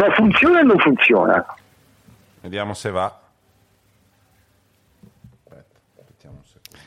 [0.00, 1.44] Ma funziona o non funziona?
[2.40, 3.20] Vediamo se va.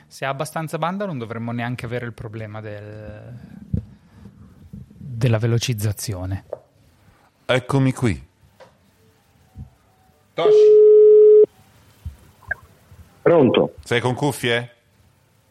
[0.08, 3.38] Se ha abbastanza banda non dovremmo neanche avere il problema del...
[4.98, 6.46] della velocizzazione.
[7.46, 8.28] Eccomi qui.
[10.34, 10.58] Toshi.
[13.22, 13.76] Pronto?
[13.84, 14.76] Sei con cuffie?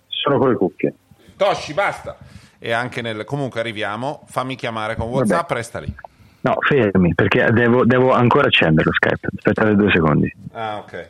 [0.08, 0.94] Sono con le cuffie.
[1.36, 2.18] Toshi, basta.
[2.58, 3.24] E anche nel...
[3.24, 4.24] Comunque arriviamo.
[4.26, 5.94] Fammi chiamare con WhatsApp, resta lì.
[6.42, 9.28] No, fermi, perché devo, devo ancora accendere lo Skype.
[9.36, 10.32] Aspettate due secondi.
[10.52, 11.08] Ah, ok.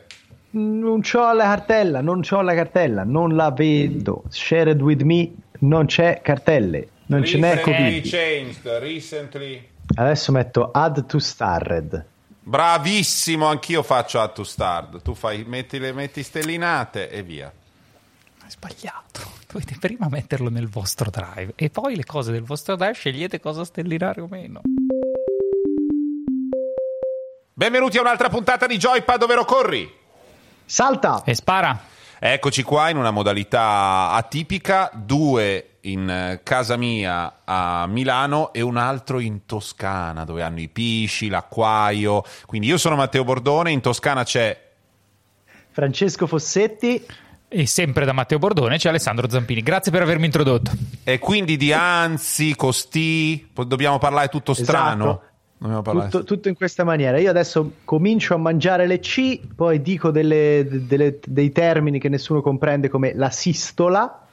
[0.51, 4.23] Non c'ho la cartella, non c'ho la cartella, non la vedo.
[4.29, 9.67] Shared with me, non c'è cartelle, non ce n'è changed, recently.
[9.95, 12.05] Adesso metto add to starred.
[12.45, 15.01] Bravissimo, anch'io faccio add to start.
[15.01, 17.51] Tu fai, metti le metti stellinate e via.
[18.45, 19.21] È sbagliato.
[19.51, 23.63] Dovete prima metterlo nel vostro drive e poi le cose del vostro drive scegliete cosa
[23.63, 24.61] stellinare o meno.
[27.55, 29.87] Benvenuti a un'altra puntata di Joypad, ovvero corri.
[30.65, 31.21] Salta!
[31.23, 31.79] E spara.
[32.17, 38.77] Eccoci qua in una modalità atipica, due in eh, casa mia a Milano e un
[38.77, 42.23] altro in Toscana, dove hanno i pisci, l'acquaio.
[42.47, 44.59] Quindi io sono Matteo Bordone, in Toscana c'è
[45.69, 47.05] Francesco Fossetti.
[47.47, 49.61] E sempre da Matteo Bordone c'è Alessandro Zampini.
[49.61, 50.71] Grazie per avermi introdotto.
[51.03, 55.03] e quindi di anzi, costi, dobbiamo parlare tutto strano.
[55.03, 55.31] Esatto.
[55.63, 57.17] Dobbiamo parlare Tutto, tutto in questa maniera.
[57.19, 62.41] Io adesso comincio a mangiare le C, poi dico delle- delle- dei termini che nessuno
[62.41, 64.27] comprende come la sistola.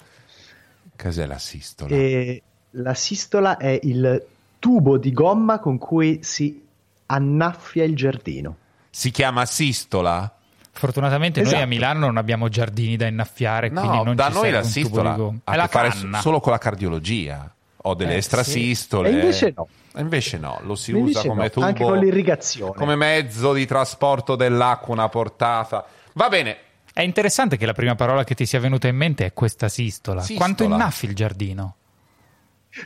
[0.96, 1.94] Cos'è la sistola?
[1.94, 4.24] E la sistola è il
[4.58, 6.60] tubo di gomma con cui si
[7.06, 8.56] annaffia il giardino.
[8.90, 10.34] Si chiama sistola?
[10.72, 11.64] Fortunatamente noi Esatto.
[11.64, 14.64] a Milano non abbiamo giardini da innaffiare, quindi No, non da ci noi serve la
[14.64, 16.20] un tubo sistola ha È a la che fare canna.
[16.20, 17.54] solo con la cardiologia.
[17.84, 19.08] Ho delle Eh, estrasistole.
[19.08, 19.68] E invece no.
[19.94, 21.66] E invece no, lo si Invece usa come no, tubo.
[21.66, 22.74] anche con l'irrigazione.
[22.74, 25.84] Come mezzo di trasporto dell'acqua, una portata.
[26.14, 26.56] Va bene.
[26.92, 30.20] È interessante che la prima parola che ti sia venuta in mente è questa sistola.
[30.20, 30.38] Sistola.
[30.38, 31.76] Quanto innaffi il giardino?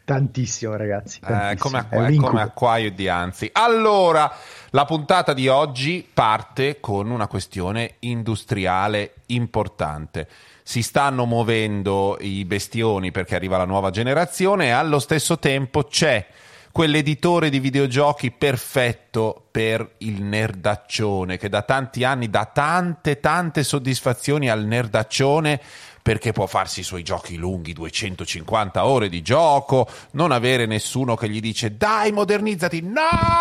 [0.04, 1.19] Tantissimo, ragazzi.
[1.22, 1.59] Eh, tantissimo.
[1.83, 2.28] come, un è incubo.
[2.28, 3.50] come acquaio di anzi.
[3.53, 4.33] Allora,
[4.71, 10.27] la puntata di oggi parte con una questione industriale importante.
[10.66, 16.26] Si stanno muovendo i bestioni perché arriva la nuova generazione e allo stesso tempo c'è
[16.72, 24.48] quell'editore di videogiochi perfetto per il nerdaccione che da tanti anni dà tante tante soddisfazioni
[24.48, 25.60] al nerdaccione
[26.03, 31.28] perché può farsi i suoi giochi lunghi, 250 ore di gioco, non avere nessuno che
[31.28, 33.00] gli dice dai modernizzati, no,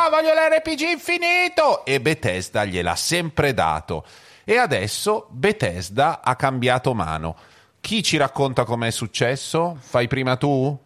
[0.10, 1.84] voglio l'RPG infinito!
[1.84, 4.06] E Bethesda gliel'ha sempre dato.
[4.44, 7.36] E adesso Bethesda ha cambiato mano.
[7.80, 9.78] Chi ci racconta com'è successo?
[9.80, 10.78] Fai prima tu?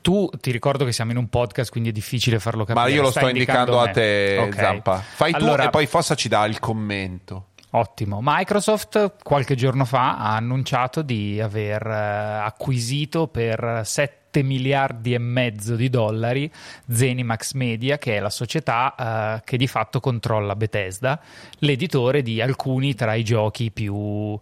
[0.00, 2.86] Tu ti ricordo che siamo in un podcast, quindi è difficile farlo capire.
[2.86, 3.90] Ma io lo Stai sto indicando a me.
[3.92, 4.54] te, Ok.
[4.54, 4.98] Zampa.
[4.98, 7.46] Fai Allora, tu e poi Fossa ci dà il commento.
[7.70, 8.20] Ottimo.
[8.22, 15.76] Microsoft qualche giorno fa ha annunciato di aver eh, acquisito per 7 miliardi e mezzo
[15.76, 16.50] di dollari
[16.88, 18.94] Zenimax Media, che è la società
[19.38, 21.20] eh, che di fatto controlla Bethesda,
[21.58, 24.38] l'editore di alcuni tra i giochi più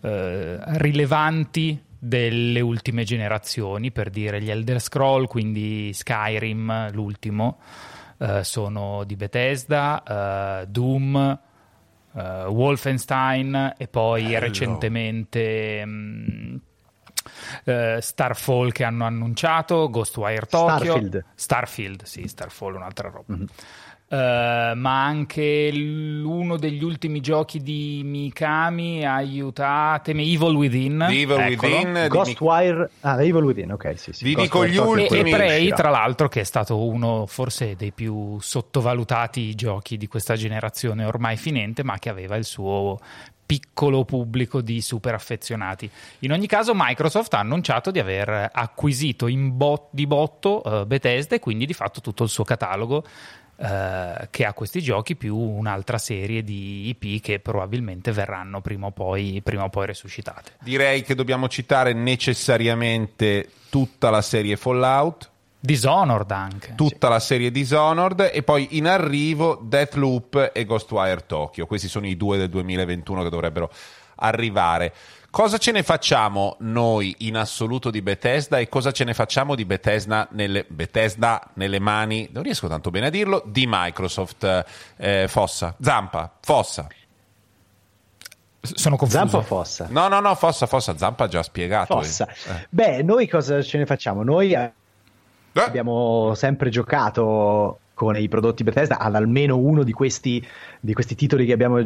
[0.00, 7.58] eh, rilevanti delle ultime generazioni, per dire gli Elder Scroll, quindi Skyrim, l'ultimo,
[8.18, 10.02] eh, sono di Bethesda,
[10.62, 11.38] eh, Doom,
[12.14, 14.38] eh, Wolfenstein e poi Bello.
[14.38, 16.60] recentemente mh,
[17.64, 21.24] eh, Starfall che hanno annunciato, Ghostwire Tokyo, Starfield.
[21.34, 23.34] Starfield, sì, Starfall è un'altra roba.
[23.34, 23.46] Mhm.
[24.08, 31.02] Eh, ma anche l- uno degli ultimi giochi di Mikami, aiutatemi, Evil Within.
[31.10, 31.76] Evil eccolo.
[31.76, 34.22] Within, Ghostwire, ah, Evil Within, ok, sì, sì.
[34.24, 37.74] Vi dico gli E, ultimi- e che Prey, tra l'altro, che è stato uno forse
[37.74, 43.00] dei più sottovalutati giochi di questa generazione ormai finente, ma che aveva il suo
[43.46, 45.88] piccolo pubblico di super affezionati.
[46.20, 51.38] In ogni caso, Microsoft ha annunciato di aver acquisito bot- di botto eh, Bethesda e
[51.38, 53.04] quindi di fatto tutto il suo catalogo.
[53.58, 58.90] eh, che ha questi giochi più un'altra serie di IP che probabilmente verranno prima o
[58.90, 60.52] poi, prima o poi resuscitate.
[60.62, 65.30] Direi che dobbiamo citare necessariamente tutta la serie Fallout,
[65.66, 66.74] Dishonored anche.
[66.74, 71.66] tutta la serie Dishonored e poi in arrivo Deathloop e Ghostwire Tokyo.
[71.66, 73.70] Questi sono i due del 2021 che dovrebbero
[74.16, 74.94] arrivare.
[75.28, 79.66] Cosa ce ne facciamo noi in assoluto di Bethesda e cosa ce ne facciamo di
[79.66, 84.64] Bethesda nelle, Bethesda nelle mani, non riesco tanto bene a dirlo, di Microsoft?
[84.96, 86.86] Eh, Fossa, Zampa, Fossa.
[88.60, 89.18] Sono confuso.
[89.18, 89.86] Zampa o Fossa?
[89.90, 91.94] No, no, no, Fossa, Fossa, Zampa ha già spiegato.
[91.94, 92.26] Fossa.
[92.28, 92.66] Eh.
[92.70, 94.22] Beh, noi cosa ce ne facciamo?
[94.22, 94.54] Noi
[95.64, 100.46] eh, abbiamo sempre giocato con i prodotti Bethesda ad almeno uno di questi,
[100.80, 101.82] di questi titoli che abbiamo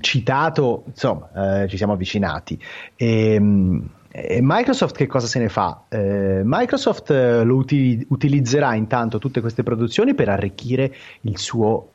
[0.00, 2.60] citato, insomma, eh, ci siamo avvicinati.
[2.96, 5.84] E, ehm, e Microsoft che cosa se ne fa?
[5.88, 11.90] Eh, Microsoft eh, lo uti- utilizzerà intanto tutte queste produzioni per arricchire il suo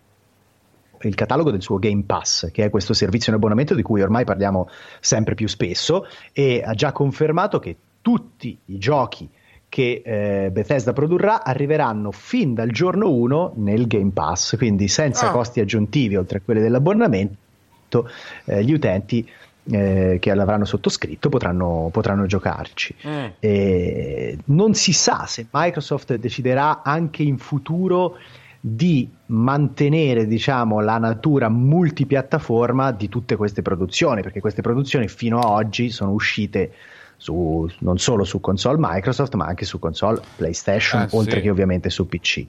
[1.02, 4.24] il catalogo del suo Game Pass, che è questo servizio in abbonamento di cui ormai
[4.24, 4.70] parliamo
[5.00, 9.28] sempre più spesso, e ha già confermato che tutti i giochi
[9.72, 15.32] che eh, Bethesda produrrà arriveranno fin dal giorno 1 nel Game Pass, quindi senza ah.
[15.32, 18.10] costi aggiuntivi oltre a quelli dell'abbonamento,
[18.44, 19.26] eh, gli utenti
[19.72, 22.96] eh, che l'avranno sottoscritto potranno, potranno giocarci.
[23.08, 24.40] Mm.
[24.46, 28.18] non si sa se Microsoft deciderà anche in futuro
[28.60, 35.46] di mantenere diciamo, la natura multipiattaforma di tutte queste produzioni, perché queste produzioni fino ad
[35.46, 36.74] oggi sono uscite
[37.22, 41.42] su, non solo su console Microsoft, ma anche su console PlayStation, ah, oltre sì.
[41.42, 42.46] che ovviamente su PC.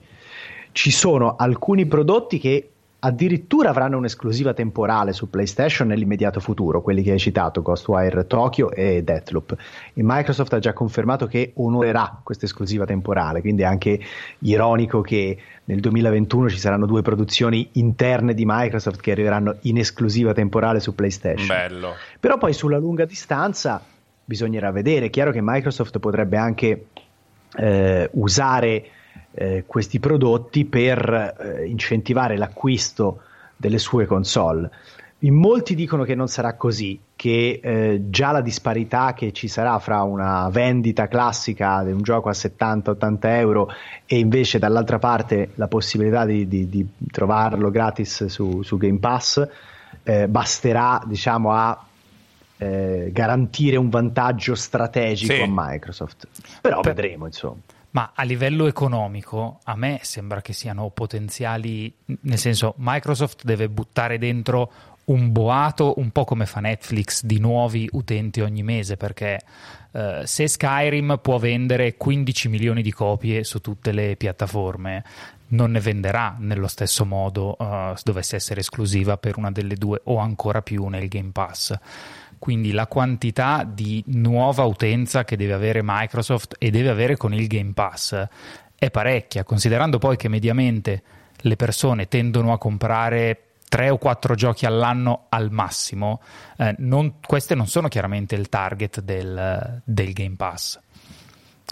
[0.71, 7.11] Ci sono alcuni prodotti che addirittura avranno un'esclusiva temporale su PlayStation nell'immediato futuro, quelli che
[7.11, 9.55] hai citato, Ghostwire Tokyo e Deathloop.
[9.93, 13.99] E Microsoft ha già confermato che onorerà questa esclusiva temporale, quindi è anche
[14.39, 20.33] ironico che nel 2021 ci saranno due produzioni interne di Microsoft che arriveranno in esclusiva
[20.33, 21.45] temporale su PlayStation.
[21.45, 21.93] Bello.
[22.19, 23.79] Però poi sulla lunga distanza
[24.25, 25.07] bisognerà vedere.
[25.07, 26.85] È chiaro che Microsoft potrebbe anche
[27.55, 28.85] eh, usare
[29.31, 33.21] eh, questi prodotti per eh, incentivare l'acquisto
[33.55, 34.69] delle sue console.
[35.19, 39.79] In molti dicono che non sarà così, che eh, già la disparità che ci sarà
[39.79, 43.69] fra una vendita classica di un gioco a 70-80 euro
[44.05, 49.47] e invece dall'altra parte la possibilità di, di, di trovarlo gratis su, su Game Pass
[50.03, 51.85] eh, basterà diciamo, a
[52.63, 55.41] eh, garantire un vantaggio strategico sì.
[55.41, 56.27] a Microsoft.
[56.61, 57.59] Però per, vedremo, insomma.
[57.91, 64.17] Ma a livello economico, a me sembra che siano potenziali, nel senso, Microsoft deve buttare
[64.17, 64.71] dentro
[65.05, 69.41] un boato, un po' come fa Netflix, di nuovi utenti ogni mese, perché
[69.91, 75.03] eh, se Skyrim può vendere 15 milioni di copie su tutte le piattaforme,
[75.49, 80.01] non ne venderà nello stesso modo uh, se dovesse essere esclusiva per una delle due
[80.05, 81.77] o ancora più nel Game Pass
[82.43, 87.47] quindi la quantità di nuova utenza che deve avere Microsoft e deve avere con il
[87.47, 88.27] Game Pass
[88.75, 91.03] è parecchia, considerando poi che mediamente
[91.37, 96.21] le persone tendono a comprare tre o quattro giochi all'anno al massimo,
[96.57, 100.77] eh, non, queste non sono chiaramente il target del, del Game Pass.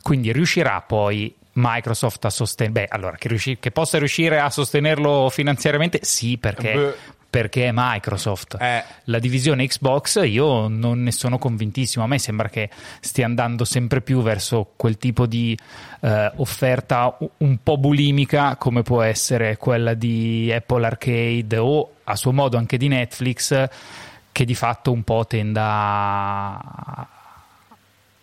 [0.02, 5.28] Quindi riuscirà poi Microsoft a sostenere, beh, allora che, riusci- che, possa riuscire a sostenerlo
[5.30, 8.58] finanziariamente, sì, perché Beh perché è Microsoft.
[8.60, 8.84] Eh.
[9.06, 12.70] La divisione Xbox io non ne sono convintissimo, a me sembra che
[13.00, 15.58] stia andando sempre più verso quel tipo di
[16.02, 22.34] eh, offerta un po' bulimica come può essere quella di Apple Arcade o a suo
[22.34, 23.70] modo anche di Netflix
[24.34, 27.08] che di fatto un po' tenda a,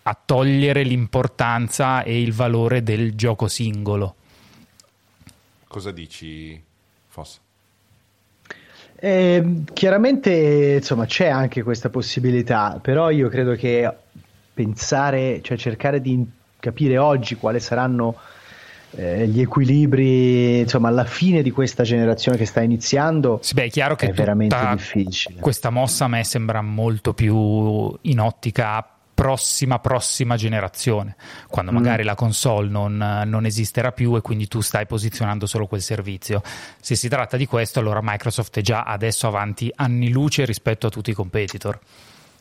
[0.02, 4.16] a togliere l'importanza e il valore del gioco singolo.
[5.66, 6.62] Cosa dici,
[7.06, 7.40] Fossa?
[9.00, 13.88] Eh, chiaramente insomma c'è anche questa possibilità, però io credo che
[14.52, 16.26] pensare, cioè cercare di
[16.58, 18.16] capire oggi quali saranno
[18.92, 23.70] eh, gli equilibri insomma alla fine di questa generazione che sta iniziando sì, beh, è
[23.70, 25.40] chiaro che è veramente difficile.
[25.40, 31.16] Questa mossa a me sembra molto più in ottica prossima prossima generazione,
[31.48, 31.74] quando mm.
[31.74, 32.06] magari mm.
[32.06, 36.40] la console non, non, esisterà più e quindi tu stai posizionando solo quel servizio.
[36.80, 40.90] Se si tratta di questo, allora Microsoft è già adesso avanti anni luce rispetto a
[40.90, 41.80] tutti i competitor.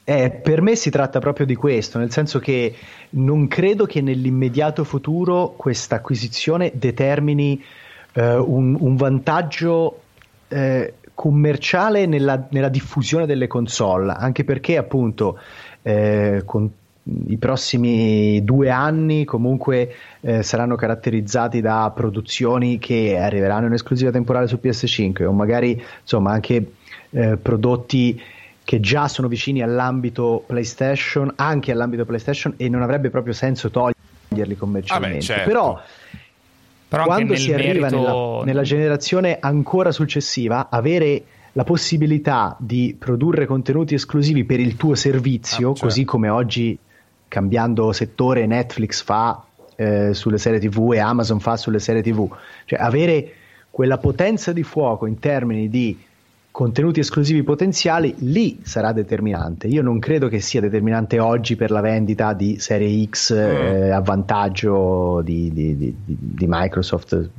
[0.03, 2.75] Eh, per me si tratta proprio di questo, nel senso che
[3.09, 7.61] non credo che nell'immediato futuro questa acquisizione determini
[8.13, 10.01] eh, un, un, vantaggio
[10.47, 15.39] eh, commerciale nella, nella, diffusione delle console, anche perché appunto
[15.87, 16.69] eh, con
[17.27, 24.47] i prossimi due anni comunque eh, saranno caratterizzati da produzioni che arriveranno in esclusiva temporale
[24.47, 26.73] su PS5 o magari insomma anche
[27.11, 28.21] eh, prodotti
[28.65, 34.57] che già sono vicini all'ambito PlayStation, anche all'ambito PlayStation e non avrebbe proprio senso toglierli
[34.57, 35.15] commercialmente.
[35.15, 35.49] Ah beh, certo.
[35.49, 35.81] Però
[36.89, 37.97] però quando si arriva merito...
[37.97, 41.23] nella, nella, generazione ancora successiva, avere
[41.57, 45.87] la possibilità di produrre contenuti esclusivi per il tuo servizio, ah, certo.
[45.87, 46.77] così come oggi
[47.27, 49.43] cambiando settore Netflix fa
[49.75, 52.31] eh, sulle serie TV e Amazon fa sulle serie TV,
[52.65, 53.33] cioè avere
[53.71, 55.99] quella potenza di fuoco in termini di
[56.51, 59.65] contenuti esclusivi potenziali, lì sarà determinante.
[59.65, 63.37] Io non credo che sia determinante oggi per la vendita di Serie X mm.
[63.37, 67.29] eh, a vantaggio di, di, di, di Microsoft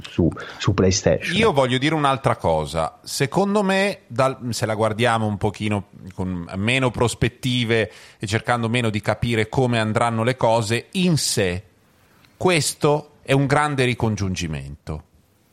[0.00, 1.36] su, su, PlayStation.
[1.36, 2.98] Io voglio dire un'altra cosa.
[3.02, 9.00] Secondo me, dal, se la guardiamo un pochino con meno prospettive e cercando meno di
[9.00, 11.62] capire come andranno le cose, in sé
[12.36, 15.02] questo è un grande ricongiungimento.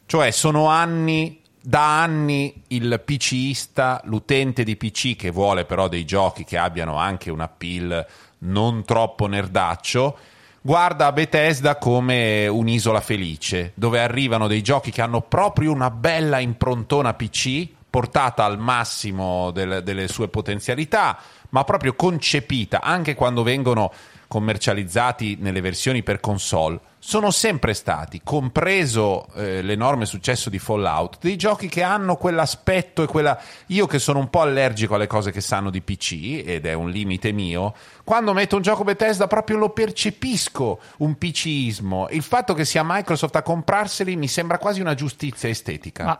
[0.05, 6.43] Cioè, sono anni da anni il PCista, l'utente di PC che vuole però dei giochi
[6.43, 8.05] che abbiano anche un appeal
[8.39, 10.17] non troppo nerdaccio,
[10.65, 17.13] guarda Bethesda come un'isola felice, dove arrivano dei giochi che hanno proprio una bella improntona
[17.13, 23.91] PC, portata al massimo del, delle sue potenzialità, ma proprio concepita anche quando vengono
[24.33, 31.35] commercializzati nelle versioni per console sono sempre stati, compreso eh, l'enorme successo di Fallout, dei
[31.35, 33.37] giochi che hanno quell'aspetto e quella...
[33.67, 36.89] Io che sono un po' allergico alle cose che sanno di PC, ed è un
[36.89, 37.75] limite mio,
[38.05, 42.07] quando metto un gioco Bethesda proprio lo percepisco un PCismo.
[42.09, 46.05] Il fatto che sia Microsoft a comprarseli mi sembra quasi una giustizia estetica.
[46.05, 46.17] Ma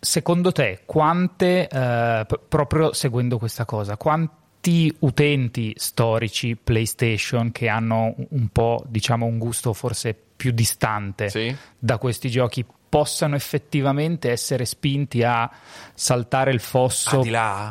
[0.00, 8.14] secondo te, quante, eh, proprio seguendo questa cosa, quante tutti utenti storici PlayStation che hanno
[8.28, 11.54] un po', diciamo, un gusto forse più distante sì.
[11.76, 15.50] da questi giochi possano effettivamente essere spinti a
[15.94, 17.22] saltare il fosso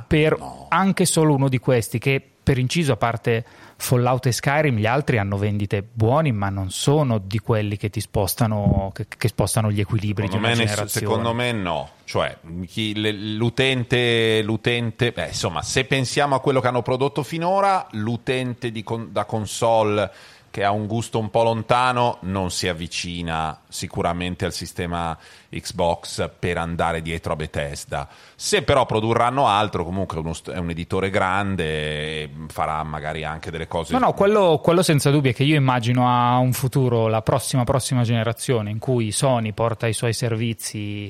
[0.05, 0.65] per no.
[0.67, 3.45] anche solo uno di questi che per inciso a parte
[3.81, 7.99] Fallout e Skyrim gli altri hanno vendite buoni, ma non sono di quelli che ti
[7.99, 11.07] spostano, che, che spostano gli equilibri secondo di una generazione.
[11.07, 11.89] Secondo me no.
[12.03, 18.71] Cioè, chi, l'utente, l'utente beh, insomma, se pensiamo a quello che hanno prodotto finora, l'utente
[18.71, 20.11] di, da console
[20.51, 25.17] che ha un gusto un po' lontano non si avvicina sicuramente al sistema
[25.49, 28.07] Xbox per andare dietro a Bethesda.
[28.35, 33.93] Se però produrranno altro, comunque uno, è un editore grande, farà magari anche delle cose.
[33.93, 37.63] No, no, quello, quello senza dubbio è che io immagino a un futuro, la prossima,
[37.63, 41.09] prossima generazione, in cui Sony porta i suoi servizi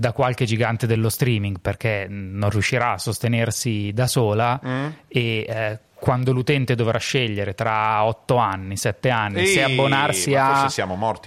[0.00, 4.86] da qualche gigante dello streaming perché non riuscirà a sostenersi da sola mm.
[5.08, 10.68] e eh, quando l'utente dovrà scegliere tra 8 anni, 7 anni, Ehi, se abbonarsi a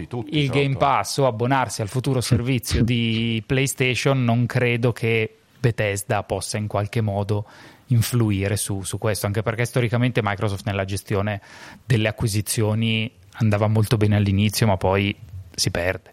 [0.07, 6.23] tutti, il Game Pass o abbonarsi al futuro servizio di PlayStation, non credo che Bethesda
[6.23, 7.45] possa in qualche modo
[7.87, 11.39] influire su, su questo, anche perché storicamente Microsoft nella gestione
[11.85, 15.15] delle acquisizioni andava molto bene all'inizio, ma poi
[15.53, 16.12] si perde.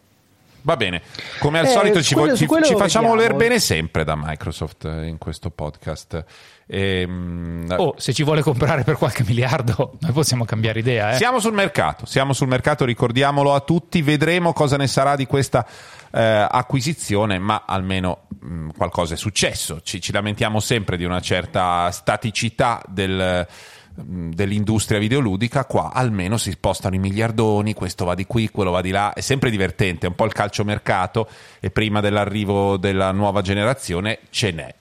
[0.62, 1.02] Va bene,
[1.38, 5.06] come al eh, solito ci, quello, ci, ci facciamo voler bene sempre da Microsoft eh,
[5.06, 6.24] in questo podcast.
[6.66, 11.12] E, ehm, oh, se ci vuole comprare per qualche miliardo, noi possiamo cambiare idea.
[11.12, 11.16] Eh?
[11.16, 15.66] Siamo sul mercato, siamo sul mercato, ricordiamolo a tutti, vedremo cosa ne sarà di questa
[16.12, 19.80] eh, acquisizione, ma almeno mh, mm, qualcosa è successo.
[19.82, 23.46] Ci, ci lamentiamo sempre di una certa staticità del
[23.94, 28.90] dell'industria videoludica, qua almeno si spostano i miliardoni, questo va di qui, quello va di
[28.90, 31.28] là, è sempre divertente, è un po' il calciomercato
[31.60, 34.74] e prima dell'arrivo della nuova generazione ce n'è.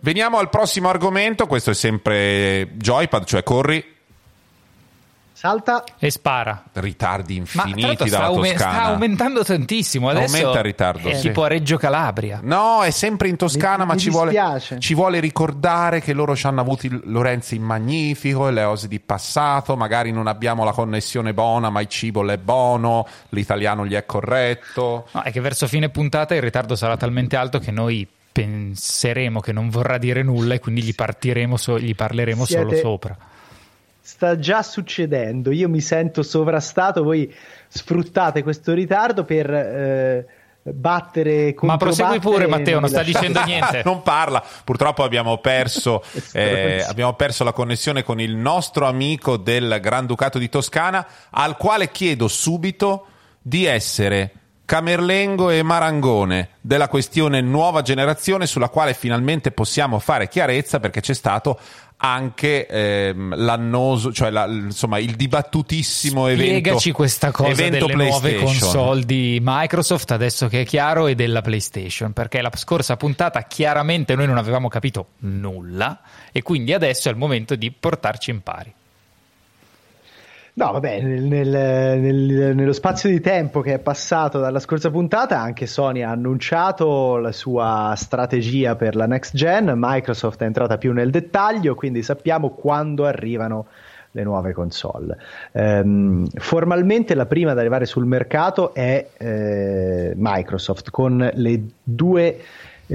[0.00, 3.93] Veniamo al prossimo argomento, questo è sempre Joypad, cioè corri
[5.34, 6.62] salta e spara.
[6.72, 8.72] Ritardi infiniti dalla aume- Toscana.
[8.72, 10.08] Sta aumentando tantissimo.
[10.08, 11.08] Adesso Aumenta il ritardo.
[11.08, 11.28] È sì.
[11.28, 12.38] tipo a Reggio Calabria.
[12.42, 16.36] No, è sempre in Toscana, mi, ma mi ci, vuole, ci, vuole, ricordare che loro
[16.36, 19.76] ci hanno avuto il Lorenzi in magnifico e le cose di passato.
[19.76, 25.08] Magari non abbiamo la connessione buona, ma il cibo è buono, l'italiano gli è corretto.
[25.10, 29.52] No, è che verso fine puntata il ritardo sarà talmente alto che noi penseremo che
[29.52, 30.94] non vorrà dire nulla e quindi gli,
[31.54, 32.62] so- gli parleremo Siete...
[32.62, 33.16] solo sopra
[34.06, 35.50] sta già succedendo.
[35.50, 37.02] Io mi sento sovrastato.
[37.02, 37.32] Voi
[37.68, 39.50] sfruttate questo ritardo per.
[39.50, 40.26] Eh,
[40.66, 46.82] battere ma prosegui pure Matteo non sta dicendo niente non parla purtroppo abbiamo perso, eh,
[46.88, 52.28] abbiamo perso la connessione con il nostro amico del Granducato di Toscana al quale chiedo
[52.28, 53.08] subito
[53.42, 54.32] di essere
[54.64, 61.12] Camerlengo e Marangone della questione nuova generazione sulla quale finalmente possiamo fare chiarezza perché c'è
[61.12, 61.58] stato
[62.04, 66.60] anche ehm, l'annoso, cioè la, insomma il dibattutissimo Spiegaci evento.
[66.60, 72.12] Spiegaci questa cosa delle nuove console di Microsoft adesso che è chiaro e della PlayStation,
[72.12, 77.16] perché la scorsa puntata chiaramente noi non avevamo capito nulla e quindi adesso è il
[77.16, 78.74] momento di portarci in pari.
[80.56, 85.40] No, vabbè, nel, nel, nel, nello spazio di tempo che è passato dalla scorsa puntata,
[85.40, 90.92] anche Sony ha annunciato la sua strategia per la next gen, Microsoft è entrata più
[90.92, 93.66] nel dettaglio, quindi sappiamo quando arrivano
[94.12, 95.16] le nuove console.
[95.50, 102.38] Um, formalmente la prima ad arrivare sul mercato è eh, Microsoft con le due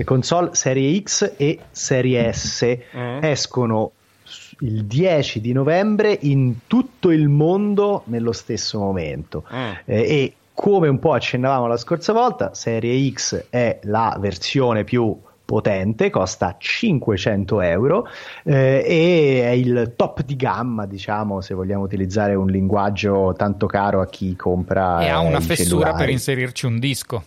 [0.05, 2.77] console serie X e serie S.
[2.95, 3.19] Mm.
[3.21, 3.91] Escono
[4.59, 9.45] il 10 di novembre in tutto il mondo nello stesso momento.
[9.53, 9.71] Mm.
[9.85, 15.17] Eh, e come un po' accennavamo la scorsa volta, Serie X è la versione più
[15.45, 18.07] potente, costa 500 euro
[18.43, 24.01] eh, e è il top di gamma, diciamo, se vogliamo utilizzare un linguaggio tanto caro
[24.01, 24.99] a chi compra.
[24.99, 25.97] E ha una fessura cellulari.
[25.97, 27.23] per inserirci un disco.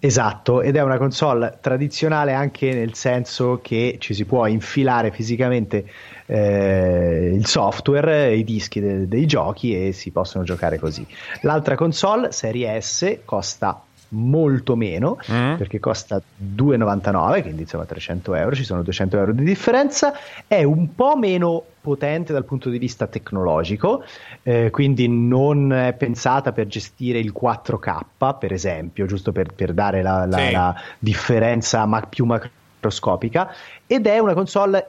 [0.00, 5.84] Esatto, ed è una console tradizionale anche nel senso che ci si può infilare fisicamente
[6.26, 11.04] eh, il software, i dischi de- dei giochi e si possono giocare così.
[11.40, 15.56] L'altra console, Serie S, costa molto meno mm.
[15.56, 20.14] perché costa 2,99 quindi insomma 300 euro ci sono 200 euro di differenza
[20.46, 24.02] è un po' meno potente dal punto di vista tecnologico
[24.42, 30.02] eh, quindi non è pensata per gestire il 4K per esempio giusto per, per dare
[30.02, 30.50] la, la, sì.
[30.52, 33.52] la differenza ma- più macroscopica
[33.86, 34.86] ed è una console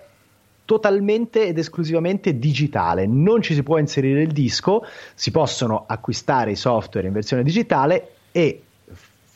[0.70, 4.86] totalmente ed esclusivamente digitale, non ci si può inserire il disco,
[5.16, 8.66] si possono acquistare i software in versione digitale e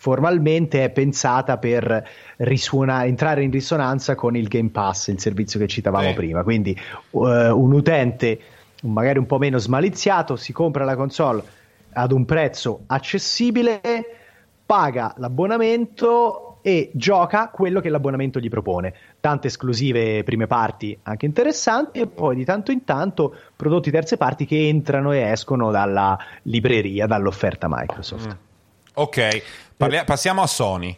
[0.04, 2.06] formalmente è pensata per
[2.36, 6.14] risuona- entrare in risonanza con il Game Pass, il servizio che citavamo eh.
[6.14, 6.44] prima.
[6.44, 6.78] Quindi
[7.12, 8.38] uh, un utente
[8.82, 11.42] magari un po' meno smaliziato si compra la console
[11.94, 13.80] ad un prezzo accessibile,
[14.66, 18.94] paga l'abbonamento e gioca quello che l'abbonamento gli propone.
[19.22, 24.46] Tante esclusive prime parti anche interessanti e poi di tanto in tanto prodotti terze parti
[24.46, 28.28] che entrano e escono dalla libreria, dall'offerta Microsoft.
[28.28, 28.52] Mm.
[28.96, 29.42] Ok,
[29.84, 30.96] Parli- passiamo a Sony.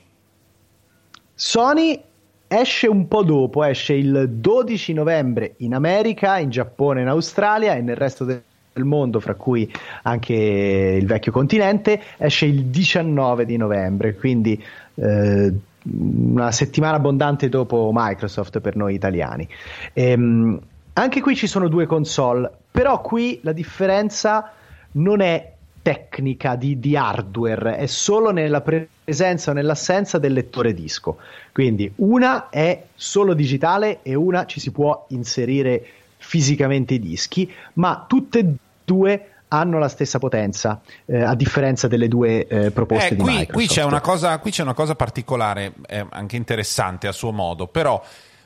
[1.33, 1.99] Sony
[2.47, 7.81] esce un po' dopo, esce il 12 novembre in America, in Giappone, in Australia e
[7.81, 8.43] nel resto del
[8.83, 9.71] mondo, fra cui
[10.03, 14.63] anche il vecchio continente, esce il 19 di novembre, quindi
[14.93, 19.47] eh, una settimana abbondante dopo Microsoft per noi italiani.
[19.93, 20.59] Ehm,
[20.93, 24.51] anche qui ci sono due console, però qui la differenza
[24.91, 25.54] non è
[25.85, 31.17] tecnica di, di, hardware, è solo nella presenza o nell'assenza del lettore disco.
[31.51, 35.85] Quindi una è solo digitale e una ci si può inserire
[36.17, 38.45] fisicamente i dischi, ma tutte e
[38.83, 43.37] due hanno la stessa potenza, eh, a differenza delle due eh, proposte eh, qui, di
[43.37, 43.53] Microsoft.
[43.53, 47.67] Qui c'è una cosa, qui c'è una cosa particolare, eh, anche interessante a suo modo,
[47.67, 48.03] però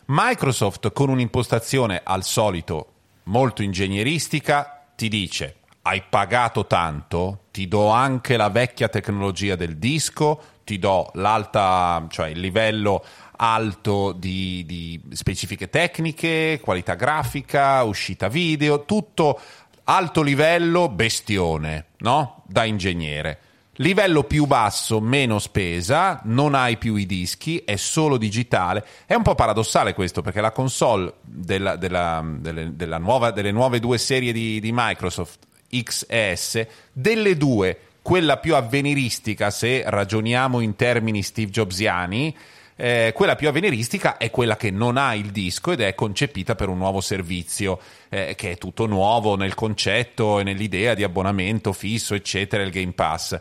[0.07, 2.87] Microsoft con un'impostazione al solito
[3.23, 10.41] molto ingegneristica ti dice hai pagato tanto, ti do anche la vecchia tecnologia del disco,
[10.63, 13.03] ti do l'alta, cioè il livello
[13.37, 19.39] alto di, di specifiche tecniche, qualità grafica, uscita video, tutto
[19.85, 22.43] alto livello bestione, no?
[22.45, 23.39] Da ingegnere.
[23.79, 28.85] Livello più basso, meno spesa, non hai più i dischi, è solo digitale.
[29.05, 33.79] È un po' paradossale questo perché la console della, della, delle, della nuova, delle nuove
[33.79, 40.59] due serie di, di Microsoft X e S, delle due, quella più avveniristica, se ragioniamo
[40.61, 42.35] in termini Steve Jobsiani,
[42.81, 46.69] eh, quella più avveniristica è quella che non ha il disco ed è concepita per
[46.69, 47.77] un nuovo servizio,
[48.07, 52.93] eh, che è tutto nuovo nel concetto e nell'idea di abbonamento fisso, eccetera, il Game
[52.93, 53.37] Pass.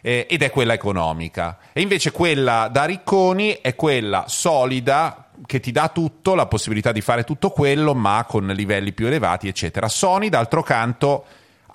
[0.00, 1.58] Eh, ed è quella economica.
[1.72, 7.02] E invece quella da ricconi è quella solida che ti dà tutto, la possibilità di
[7.02, 9.88] fare tutto quello, ma con livelli più elevati, eccetera.
[9.88, 11.24] Sony, d'altro canto,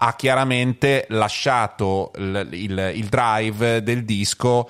[0.06, 4.70] ha chiaramente lasciato il, il, il drive del disco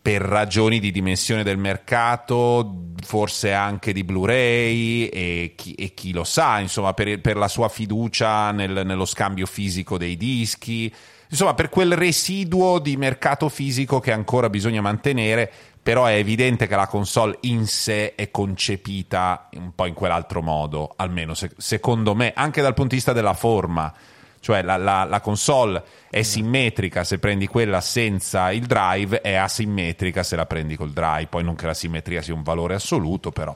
[0.00, 6.24] per ragioni di dimensione del mercato, forse anche di Blu-ray e chi, e chi lo
[6.24, 10.92] sa, insomma, per, per la sua fiducia nel, nello scambio fisico dei dischi,
[11.28, 16.76] insomma, per quel residuo di mercato fisico che ancora bisogna mantenere, però è evidente che
[16.76, 22.32] la console in sé è concepita un po' in quell'altro modo, almeno se, secondo me,
[22.34, 23.92] anche dal punto di vista della forma
[24.42, 30.24] cioè la, la, la, console è simmetrica se prendi quella senza il drive, è asimmetrica
[30.24, 31.28] se la prendi col drive.
[31.28, 33.54] Poi non che la simmetria sia un valore assoluto, però.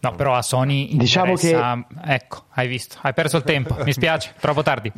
[0.00, 1.86] No, però a Sony diciamo interessa...
[1.88, 2.12] che...
[2.12, 4.92] Ecco, hai visto, hai perso il tempo, mi spiace, troppo tardi.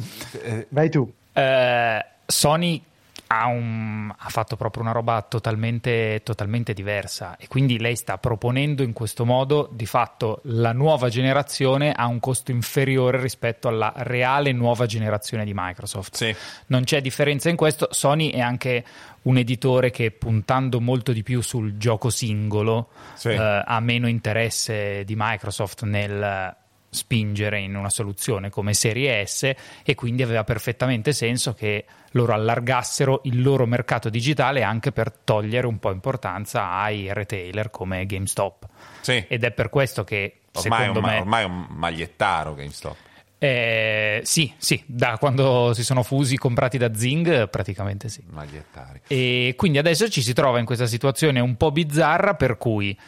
[0.70, 1.12] Vai tu.
[1.34, 2.82] Eh, Sony
[3.28, 8.82] ha, un, ha, fatto proprio una roba totalmente, totalmente, diversa e quindi lei sta proponendo
[8.82, 14.52] in questo modo di fatto la nuova generazione ha un costo inferiore rispetto alla reale
[14.52, 16.16] nuova generazione di Microsoft.
[16.16, 16.34] Sì.
[16.66, 17.88] Non c'è differenza in questo.
[17.90, 18.84] Sony è anche
[19.22, 23.28] un editore che puntando molto di più sul gioco singolo sì.
[23.28, 26.56] eh, ha meno interesse di Microsoft nel
[26.90, 29.52] spingere in una soluzione come Serie S
[29.84, 35.66] e quindi aveva perfettamente senso che loro allargassero il loro mercato digitale anche per togliere
[35.66, 38.66] un po' importanza ai retailer come GameStop.
[39.00, 39.24] Sì.
[39.28, 41.18] Ed è per questo che Ormai, è un, me...
[41.18, 42.96] ormai è un magliettaro GameStop.
[43.40, 48.20] Eh, sì, sì, da quando si sono fusi comprati da Zing, praticamente sì.
[48.30, 49.02] Magliettari.
[49.06, 52.98] E quindi adesso ci si trova in questa situazione un po' bizzarra per cui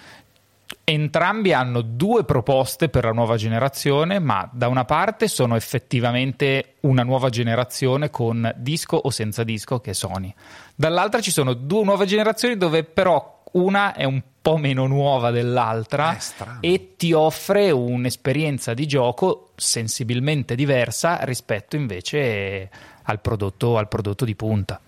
[0.85, 7.02] entrambi hanno due proposte per la nuova generazione, ma da una parte sono effettivamente una
[7.02, 10.33] nuova generazione con disco o senza disco, che è Sony.
[10.74, 16.16] Dall'altra ci sono due nuove generazioni dove però una è un po' meno nuova dell'altra
[16.61, 22.70] e ti offre un'esperienza di gioco sensibilmente diversa rispetto invece
[23.02, 24.80] al prodotto, al prodotto di punta.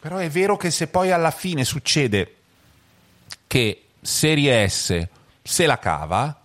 [0.00, 2.34] Però è vero che se poi alla fine succede
[3.46, 5.08] che Serie S
[5.42, 6.38] se la cava,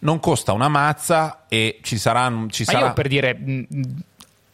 [0.00, 2.30] non costa una mazza e ci sarà...
[2.48, 2.86] Ci sarà...
[2.86, 3.38] io per dire,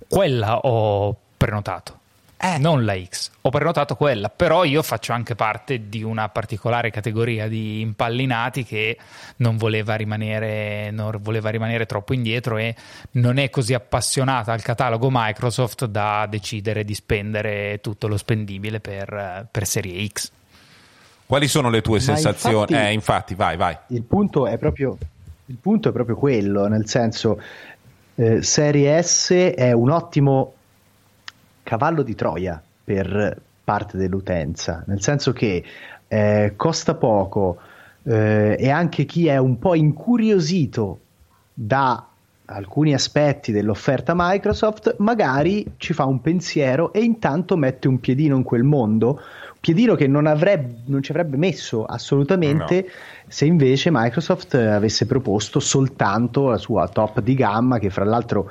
[0.07, 1.97] quella ho prenotato.
[2.41, 2.57] Eh.
[2.59, 7.49] Non la X, ho prenotato quella, però io faccio anche parte di una particolare categoria
[7.49, 8.97] di impallinati che
[9.39, 12.77] non voleva rimanere, non voleva rimanere troppo indietro e
[13.13, 19.49] non è così appassionata al catalogo Microsoft da decidere di spendere tutto lo spendibile per,
[19.51, 20.31] per Serie X.
[21.29, 22.73] Quali sono le tue Ma sensazioni?
[22.73, 23.77] Infatti, eh, infatti, vai, vai.
[23.89, 24.97] Il punto è proprio,
[25.45, 27.39] il punto è proprio quello, nel senso,
[28.15, 30.55] eh, Serie S è un ottimo
[31.63, 35.63] cavallo di Troia per parte dell'utenza, nel senso che
[36.09, 37.59] eh, costa poco
[38.05, 41.01] eh, e anche chi è un po' incuriosito
[41.53, 42.07] da
[42.47, 48.43] alcuni aspetti dell'offerta Microsoft magari ci fa un pensiero e intanto mette un piedino in
[48.43, 49.21] quel mondo
[49.61, 52.89] piedino che non, avrebbe, non ci avrebbe messo assolutamente no.
[53.27, 58.51] se invece Microsoft avesse proposto soltanto la sua top di gamma che fra l'altro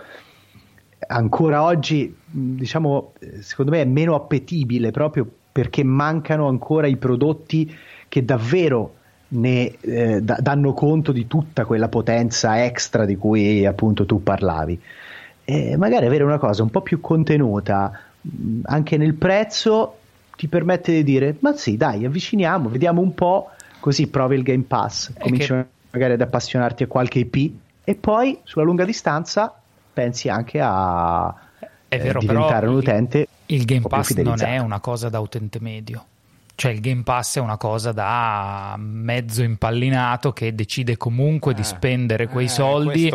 [1.08, 7.74] ancora oggi, diciamo, secondo me è meno appetibile proprio perché mancano ancora i prodotti
[8.08, 8.94] che davvero
[9.30, 14.80] ne eh, d- danno conto di tutta quella potenza extra di cui appunto tu parlavi.
[15.44, 18.02] E magari avere una cosa un po' più contenuta
[18.64, 19.98] anche nel prezzo
[20.38, 23.50] ti permette di dire ma sì dai avviciniamo vediamo un po'
[23.82, 25.66] così provi il Game Pass cominci che...
[25.92, 27.52] magari ad appassionarti a qualche IP
[27.84, 29.54] e poi sulla lunga distanza
[29.92, 31.36] pensi anche a
[31.88, 33.28] è vero, eh, diventare un utente.
[33.46, 36.06] Il, il Game Pass non è una cosa da utente medio.
[36.60, 41.64] Cioè il Game Pass è una cosa da mezzo impallinato che decide comunque eh, di
[41.64, 43.12] spendere quei eh, soldi,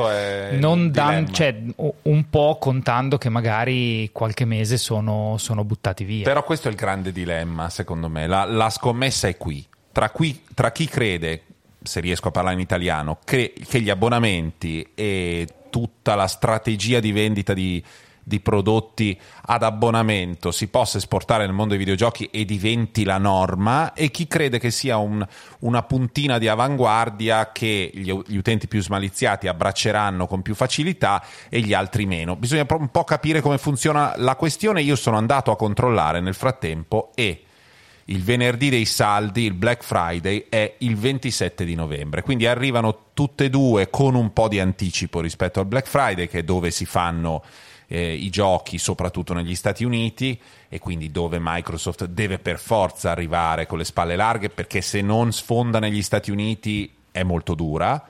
[0.60, 1.60] non dan- cioè,
[2.02, 6.22] un po' contando che magari qualche mese sono, sono, buttati via.
[6.22, 8.28] Però questo è il grande dilemma, secondo me.
[8.28, 9.66] La, la scommessa è qui.
[9.90, 10.44] Tra, qui.
[10.54, 11.42] tra, chi crede,
[11.82, 17.10] se riesco a parlare in italiano, che, che gli abbonamenti e tutta la strategia di
[17.10, 17.82] vendita di,
[18.24, 23.92] di prodotti ad abbonamento si possa esportare nel mondo dei videogiochi e diventi la norma
[23.94, 25.26] e chi crede che sia un,
[25.60, 31.60] una puntina di avanguardia che gli, gli, utenti più smaliziati abbracceranno con più facilità e
[31.60, 32.36] gli altri meno.
[32.36, 34.82] Bisogna un po' capire come funziona la questione.
[34.82, 37.44] Io sono andato a controllare nel frattempo e
[38.06, 42.22] il venerdì dei saldi, il Black Friday, è il 27 di novembre.
[42.22, 46.40] Quindi arrivano tutte e due con un po' di anticipo rispetto al Black Friday, che
[46.40, 47.42] è dove si fanno
[47.92, 53.66] eh, i giochi, soprattutto negli Stati Uniti, e quindi dove Microsoft deve per forza arrivare
[53.66, 58.02] con le spalle larghe, perché se non sfonda negli Stati Uniti è molto dura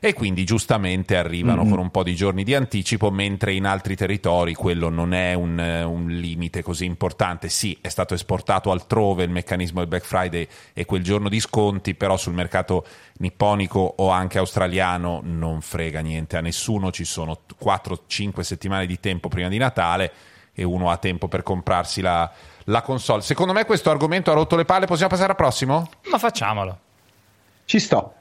[0.00, 1.70] e quindi giustamente arrivano mm-hmm.
[1.70, 5.58] con un po' di giorni di anticipo, mentre in altri territori quello non è un,
[5.58, 7.48] un, limite così importante.
[7.48, 11.94] Sì, è stato esportato altrove il meccanismo del Black Friday e quel giorno di sconti,
[11.94, 12.86] però sul mercato
[13.18, 19.28] nipponico o anche australiano non frega niente a nessuno, ci sono 4-5 settimane di tempo
[19.28, 20.12] prima di Natale
[20.52, 22.30] e uno ha tempo per comprarsi la,
[22.64, 23.22] la console.
[23.22, 25.88] Secondo me questo argomento ha rotto le palle, possiamo passare al prossimo?
[26.10, 26.78] Ma facciamolo.
[27.64, 28.14] Ci sto.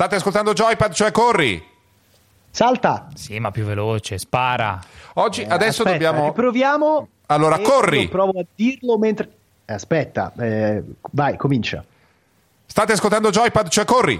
[0.00, 1.62] State ascoltando Joypad, cioè corri.
[2.50, 3.08] Salta.
[3.14, 4.80] Sì, ma più veloce, spara.
[5.16, 6.32] Oggi, eh, adesso aspetta, dobbiamo...
[6.32, 7.08] Proviamo.
[7.26, 8.08] Allora, corri.
[8.08, 9.30] Provo a dirlo mentre...
[9.66, 11.84] Eh, aspetta, eh, vai, comincia.
[12.64, 14.18] State ascoltando Joypad, cioè corri.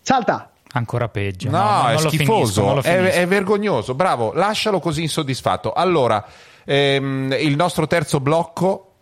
[0.00, 0.52] Salta.
[0.72, 1.50] Ancora peggio.
[1.50, 3.92] No, no è schifoso, finisco, è, è, vergognoso.
[3.92, 5.74] Bravo, lascialo così insoddisfatto.
[5.74, 6.24] Allora,
[6.64, 8.92] ehm, il nostro terzo blocco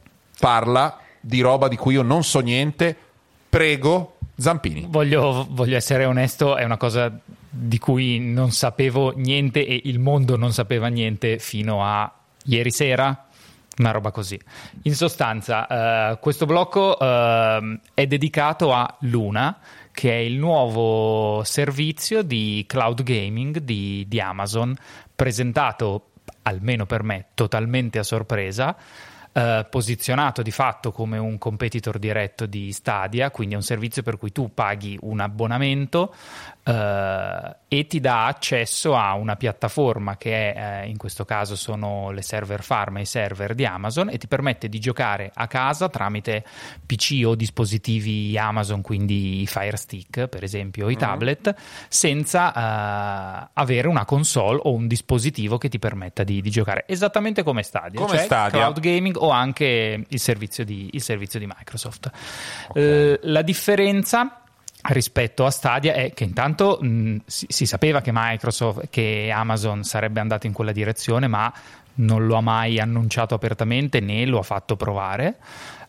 [0.40, 2.96] parla di roba di cui io non so niente.
[3.48, 4.86] Prego, Zampini.
[4.88, 7.10] Voglio, voglio, essere onesto, è una cosa
[7.48, 12.12] di cui non sapevo niente e il mondo non sapeva niente fino a
[12.44, 13.24] ieri sera.
[13.78, 14.38] Una roba così.
[14.82, 19.58] In sostanza, uh, questo blocco uh, è dedicato a Luna,
[19.92, 24.74] che è il nuovo servizio di cloud gaming di, di Amazon,
[25.14, 26.10] presentato,
[26.42, 28.76] almeno per me, totalmente a sorpresa
[29.36, 34.16] eh, posizionato di fatto come un competitor diretto di Stadia, quindi è un servizio per
[34.16, 36.14] cui tu paghi un abbonamento
[36.64, 42.10] eh, e ti dà accesso a una piattaforma che è, eh, in questo caso sono
[42.12, 45.90] le server farm e i server di Amazon e ti permette di giocare a casa
[45.90, 46.42] tramite
[46.86, 50.98] PC o dispositivi Amazon, quindi i Fire Stick per esempio, o i mm.
[50.98, 51.54] tablet,
[51.88, 57.42] senza eh, avere una console o un dispositivo che ti permetta di, di giocare esattamente
[57.42, 58.60] come Stadia, come cioè Stadia.
[58.60, 62.10] cloud gaming o anche il servizio di, il servizio di Microsoft.
[62.68, 62.82] Okay.
[62.82, 64.40] Eh, la differenza
[64.88, 70.20] rispetto a Stadia è che intanto mh, si, si, sapeva che Microsoft, che Amazon sarebbe
[70.20, 71.52] andato in quella direzione, ma
[71.96, 75.36] non lo ha mai annunciato apertamente né lo ha fatto provare.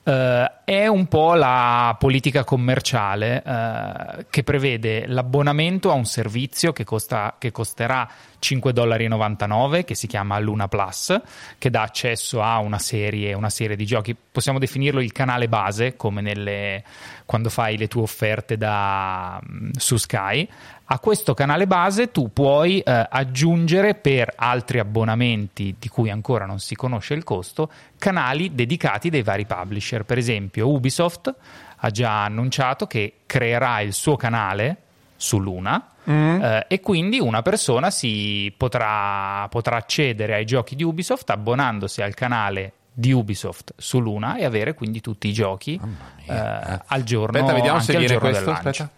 [0.07, 6.85] Uh, è un po' la politica commerciale uh, che prevede l'abbonamento a un servizio che,
[6.85, 8.09] costa, che costerà
[8.41, 11.19] 5,99 dollari che si chiama Luna Plus,
[11.57, 14.15] che dà accesso a una serie, una serie di giochi.
[14.15, 16.85] Possiamo definirlo il canale base, come nelle,
[17.25, 20.47] quando fai le tue offerte da, mm, su Sky
[20.89, 26.59] a questo canale base tu puoi eh, aggiungere per altri abbonamenti di cui ancora non
[26.59, 30.05] si conosce il costo canali dedicati dai vari publisher.
[30.05, 31.33] Per esempio Ubisoft
[31.75, 34.77] ha già annunciato che creerà il suo canale
[35.17, 36.41] su Luna mm.
[36.41, 42.13] eh, e quindi una persona si potrà, potrà accedere ai giochi di Ubisoft abbonandosi al
[42.13, 45.79] canale di Ubisoft su Luna e avere quindi tutti i giochi
[46.27, 48.51] eh, al giorno Aspetta, vediamo se viene questo.
[48.51, 48.89] Aspetta.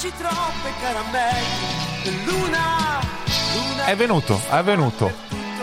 [0.00, 3.00] Mangi troppe caramelle, luna,
[3.52, 3.84] luna.
[3.84, 5.12] È venuto, è venuto.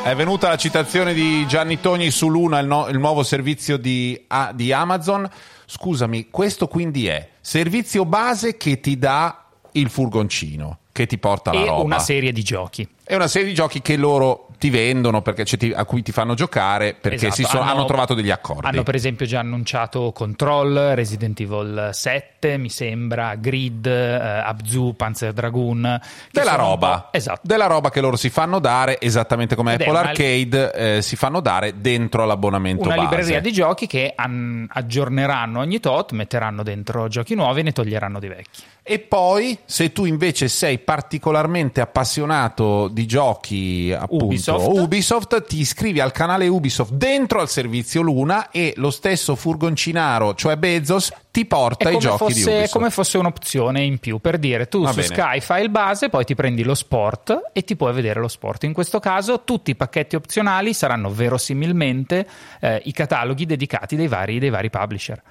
[0.04, 4.26] È venuta la citazione di Gianni Togni su Luna, il, no, il nuovo servizio di,
[4.28, 5.28] a, di Amazon.
[5.66, 11.60] Scusami, questo quindi è servizio base che ti dà il furgoncino, che ti porta la
[11.60, 11.82] e roba.
[11.82, 12.88] una serie di giochi.
[13.04, 16.34] È una serie di giochi che loro ti vendono perché ti, a cui ti fanno
[16.34, 17.48] giocare perché esatto.
[17.48, 18.66] sono, hanno, hanno, trovato degli accordi.
[18.66, 25.34] Hanno per esempio già annunciato Control, Resident Evil 7, mi sembra, Grid, eh, Abzu, Panzer
[25.34, 26.00] Dragoon.
[26.32, 27.10] Della roba.
[27.12, 27.42] Esatto.
[27.44, 31.40] Della roba che loro si fanno dare esattamente come Ed Apple Arcade eh, si fanno
[31.40, 33.08] dare dentro l'abbonamento una base.
[33.10, 38.20] libreria di giochi che an- aggiorneranno ogni tot, metteranno dentro giochi nuovi e ne toglieranno
[38.20, 38.64] di vecchi.
[38.90, 44.68] E poi, se tu invece sei particolarmente appassionato di giochi appunto Ubisoft.
[44.80, 50.56] Ubisoft, ti iscrivi al canale Ubisoft dentro al servizio Luna e lo stesso furgoncinaro, cioè
[50.56, 52.66] Bezos, ti porta i giochi fosse, di Ubisoft.
[52.66, 55.08] È come fosse un'opzione in più per dire tu Va su bene.
[55.14, 58.64] Sky fai il base, poi ti prendi lo sport e ti puoi vedere lo sport.
[58.64, 62.26] In questo caso tutti i pacchetti opzionali saranno verosimilmente
[62.62, 65.22] eh, i cataloghi dedicati dei vari, dei vari publisher.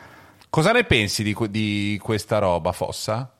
[0.51, 3.31] Cosa ne pensi di, di questa roba, Fossa?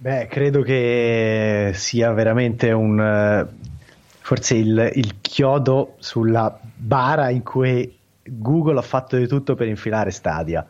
[0.00, 3.48] Beh, credo che sia veramente un
[4.20, 10.12] forse il, il chiodo sulla bara in cui Google ha fatto di tutto per infilare
[10.12, 10.64] Stadia.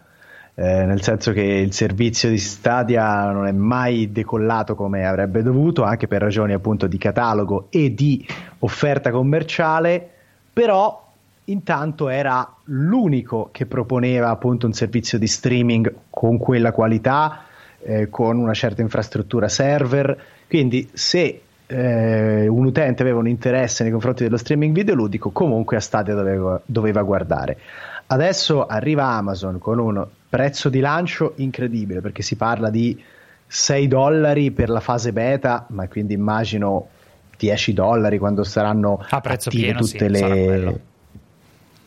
[0.55, 5.83] Eh, nel senso che il servizio di Stadia non è mai decollato come avrebbe dovuto,
[5.83, 8.27] anche per ragioni appunto di catalogo e di
[8.61, 10.09] offerta commerciale,
[10.53, 11.07] però
[11.45, 17.43] intanto era l'unico che proponeva appunto un servizio di streaming con quella qualità
[17.83, 20.19] eh, con una certa infrastruttura server.
[20.49, 25.81] Quindi, se eh, un utente aveva un interesse nei confronti dello streaming videoludico, comunque a
[25.81, 27.59] Stadia doveva, doveva guardare.
[28.07, 32.99] Adesso arriva Amazon con un prezzo di lancio incredibile perché si parla di
[33.47, 36.89] 6 dollari per la fase beta, ma quindi immagino
[37.37, 40.81] 10 dollari quando saranno a prezzo attive pieno, tutte sì, le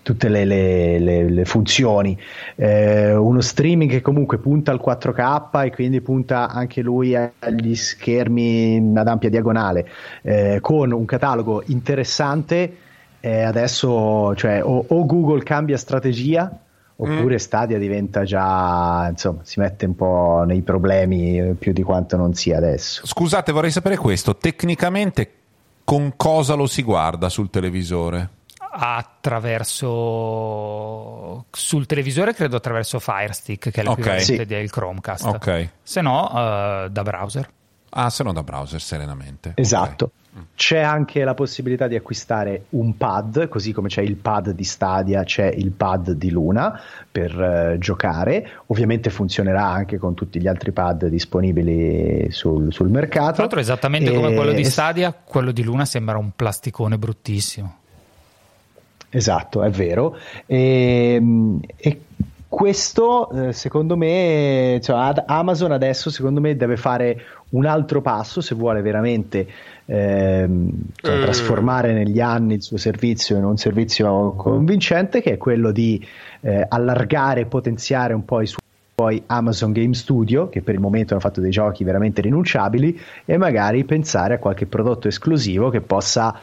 [0.03, 2.17] tutte le, le, le, le funzioni.
[2.55, 8.93] Eh, uno streaming che comunque punta al 4K e quindi punta anche lui agli schermi
[8.95, 9.87] ad ampia diagonale,
[10.21, 12.77] eh, con un catalogo interessante.
[13.19, 16.51] Eh, adesso cioè, o, o, Google cambia strategia
[16.95, 17.37] oppure mm.
[17.37, 22.57] Stadia diventa già insomma si mette un po' nei problemi più di quanto non sia
[22.57, 23.05] adesso.
[23.05, 25.29] Scusate, vorrei sapere questo: tecnicamente
[25.83, 28.29] con cosa lo si guarda sul televisore?
[28.73, 29.87] Attraverso
[31.51, 34.45] sul televisore credo attraverso Firestick che è l'equivalente okay.
[34.45, 35.69] del Chromecast okay.
[35.83, 37.49] se no uh, da browser
[37.89, 40.19] ah se no da browser serenamente esatto okay.
[40.55, 45.23] C'è anche la possibilità di acquistare un pad, così come c'è il pad di Stadia,
[45.23, 46.79] c'è il pad di Luna
[47.11, 48.49] per uh, giocare.
[48.67, 53.33] Ovviamente funzionerà anche con tutti gli altri pad disponibili sul, sul mercato.
[53.33, 54.15] Tra l'altro, esattamente e...
[54.15, 57.79] come quello di Stadia, quello di Luna sembra un plasticone bruttissimo.
[59.11, 60.17] Esatto, è vero.
[60.45, 62.01] E, ehm, e
[62.47, 68.55] questo, eh, secondo me, cioè Amazon adesso, secondo me, deve fare un altro passo se
[68.55, 69.47] vuole veramente
[69.85, 71.21] ehm, cioè, eh.
[71.21, 76.05] trasformare negli anni il suo servizio in un servizio convincente che è quello di
[76.41, 81.13] eh, allargare e potenziare un po' i suoi Amazon Game Studio che per il momento
[81.13, 86.39] hanno fatto dei giochi veramente rinunciabili e magari pensare a qualche prodotto esclusivo che possa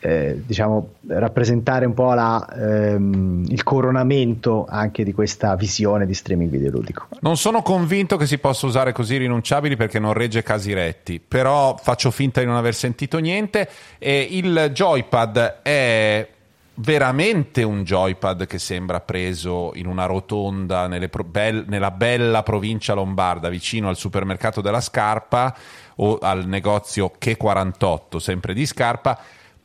[0.00, 6.50] eh, diciamo, rappresentare un po' la, ehm, il coronamento anche di questa visione di streaming
[6.50, 7.08] videoludico.
[7.20, 12.10] Non sono convinto che si possa usare così rinunciabili perché non regge Casiretti, però faccio
[12.10, 16.28] finta di non aver sentito niente e il joypad è
[16.80, 23.48] veramente un joypad che sembra preso in una rotonda pro- be- nella bella provincia lombarda
[23.48, 25.56] vicino al supermercato della Scarpa
[25.96, 29.18] o al negozio Che 48 sempre di Scarpa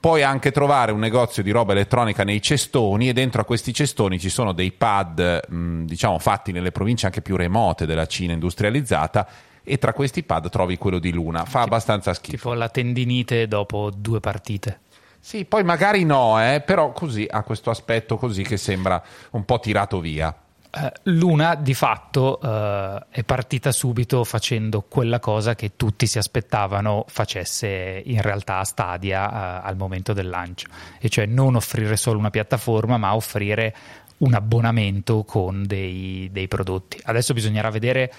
[0.03, 4.19] puoi anche trovare un negozio di roba elettronica nei cestoni e dentro a questi cestoni
[4.19, 9.25] ci sono dei pad, mh, diciamo, fatti nelle province anche più remote della Cina industrializzata
[9.63, 11.45] e tra questi pad trovi quello di Luna.
[11.45, 12.35] Fa tipo, abbastanza schifo.
[12.35, 14.81] Tipo la tendinite dopo due partite.
[15.21, 19.61] Sì, poi magari no, eh, però così ha questo aspetto così che sembra un po'
[19.61, 20.35] tirato via.
[20.75, 27.05] Uh, Luna di fatto uh, è partita subito facendo quella cosa che tutti si aspettavano
[27.07, 32.31] facesse in realtà Stadia uh, al momento del lancio, e cioè non offrire solo una
[32.31, 33.75] piattaforma, ma offrire
[34.17, 36.99] un abbonamento con dei, dei prodotti.
[37.03, 38.11] Adesso bisognerà vedere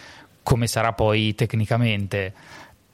[0.44, 2.32] come sarà poi tecnicamente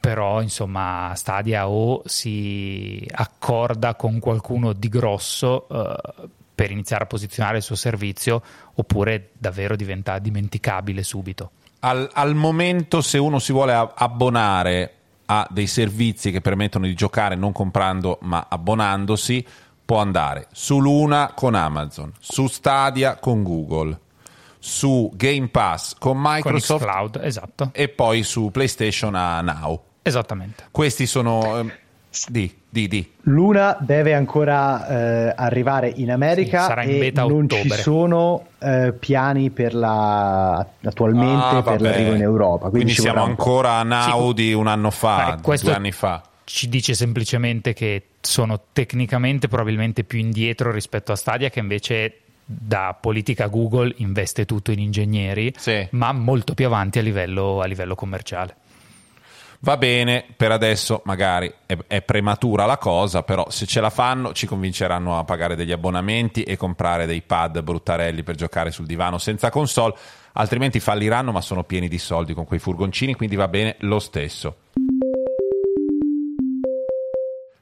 [0.00, 6.28] però insomma Stadia o si accorda con qualcuno di grosso uh,
[6.60, 8.42] per iniziare a posizionare il suo servizio
[8.74, 11.52] oppure davvero diventa dimenticabile subito.
[11.78, 14.94] Al, al momento se uno si vuole abbonare
[15.24, 19.42] a dei servizi che permettono di giocare non comprando ma abbonandosi,
[19.86, 23.98] può andare su Luna con Amazon, su Stadia con Google,
[24.58, 27.70] su Game Pass con Microsoft con Cloud, esatto.
[27.72, 29.82] e poi su PlayStation a Now.
[30.02, 30.64] Esattamente.
[30.70, 31.60] Questi sono...
[31.60, 31.78] Eh,
[32.28, 33.12] di, di, di.
[33.22, 37.62] Luna deve ancora eh, arrivare in America sì, in e non ottobre.
[37.62, 42.68] ci sono eh, piani per la, attualmente ah, per l'arrivo in Europa.
[42.68, 44.34] Quindi, quindi siamo ancora a now sì.
[44.34, 46.22] di un anno fa, eh, due anni fa.
[46.44, 52.96] Ci dice semplicemente che sono tecnicamente probabilmente più indietro rispetto a Stadia che invece da
[53.00, 55.86] politica Google investe tutto in ingegneri, sì.
[55.90, 58.56] ma molto più avanti a livello, a livello commerciale.
[59.62, 64.32] Va bene, per adesso magari è, è, prematura la cosa, però se ce la fanno
[64.32, 69.18] ci convinceranno a pagare degli abbonamenti e comprare dei pad bruttarelli per giocare sul divano
[69.18, 69.94] senza console,
[70.32, 74.56] altrimenti falliranno ma sono pieni di soldi con quei furgoncini, quindi va bene lo stesso.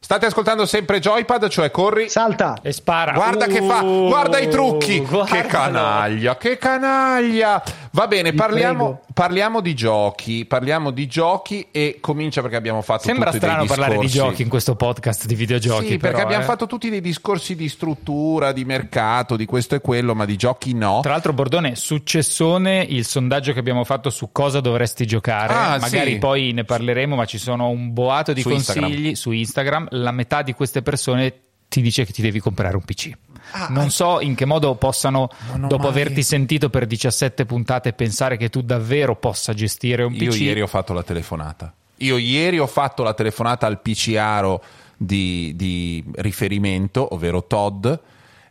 [0.09, 3.12] State ascoltando sempre Joypad, cioè corri, salta e spara.
[3.12, 5.01] Guarda uh, che fa, guarda i trucchi.
[5.01, 5.42] Guardalo.
[5.42, 7.62] Che canaglia, che canaglia.
[7.90, 13.33] Va bene, parliamo, parliamo, di giochi, parliamo di giochi e comincia perché abbiamo fatto Sembra
[13.33, 15.88] strano parlare di giochi in questo podcast di videogiochi.
[15.88, 16.47] Sì, però, perché abbiamo eh.
[16.47, 20.73] fatto tutti dei discorsi di struttura, di mercato, di questo e quello, ma di giochi
[20.73, 21.01] no.
[21.03, 25.53] Tra l'altro, Bordone, successone il sondaggio che abbiamo fatto su cosa dovresti giocare.
[25.53, 26.18] Ah, Magari sì.
[26.18, 29.12] poi ne parleremo, ma ci sono un boato di su consigli Instagram.
[29.12, 29.88] su Instagram.
[30.03, 33.13] La metà di queste persone ti dice che ti devi comprare un PC.
[33.53, 35.89] Ah, non so in che modo possano, dopo mai...
[35.89, 40.39] averti sentito per 17 puntate, pensare che tu davvero possa gestire un Io PC.
[40.41, 41.73] Io ieri ho fatto la telefonata.
[41.99, 44.63] Io ieri ho fatto la telefonata al PCaro
[44.97, 47.87] di, di riferimento, ovvero Todd,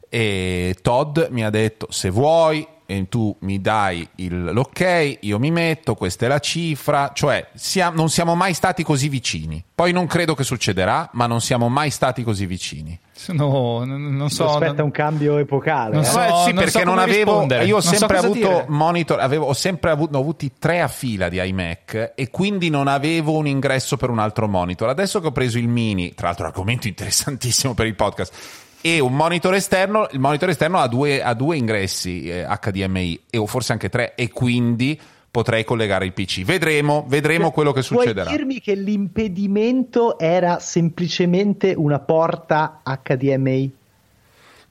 [0.09, 2.65] e Todd mi ha detto se vuoi
[3.09, 8.09] tu mi dai il, l'ok, io mi metto, questa è la cifra, cioè sia, non
[8.09, 9.63] siamo mai stati così vicini.
[9.75, 12.97] Poi non credo che succederà, ma non siamo mai stati così vicini.
[13.27, 14.47] No, non so.
[14.49, 14.85] Aspetta non...
[14.85, 15.95] un cambio epocale.
[15.95, 16.05] Non eh?
[16.05, 17.31] so, eh, sì, non perché so non avevo.
[17.31, 17.65] Rispondere.
[17.65, 18.65] Io ho non sempre so avuto dire.
[18.67, 22.87] monitor, avevo, ho sempre avuto, ho avuti tre a fila di iMac e quindi non
[22.87, 24.89] avevo un ingresso per un altro monitor.
[24.89, 29.15] Adesso che ho preso il mini, tra l'altro, argomento interessantissimo per il podcast e un
[29.15, 33.71] monitor esterno, il monitor esterno ha due, ha due ingressi eh, HDMI e, o forse
[33.71, 36.43] anche tre e quindi potrei collegare il PC.
[36.43, 38.23] Vedremo, vedremo cioè, quello che succederà.
[38.23, 43.75] Puoi dirmi che l'impedimento era semplicemente una porta HDMI?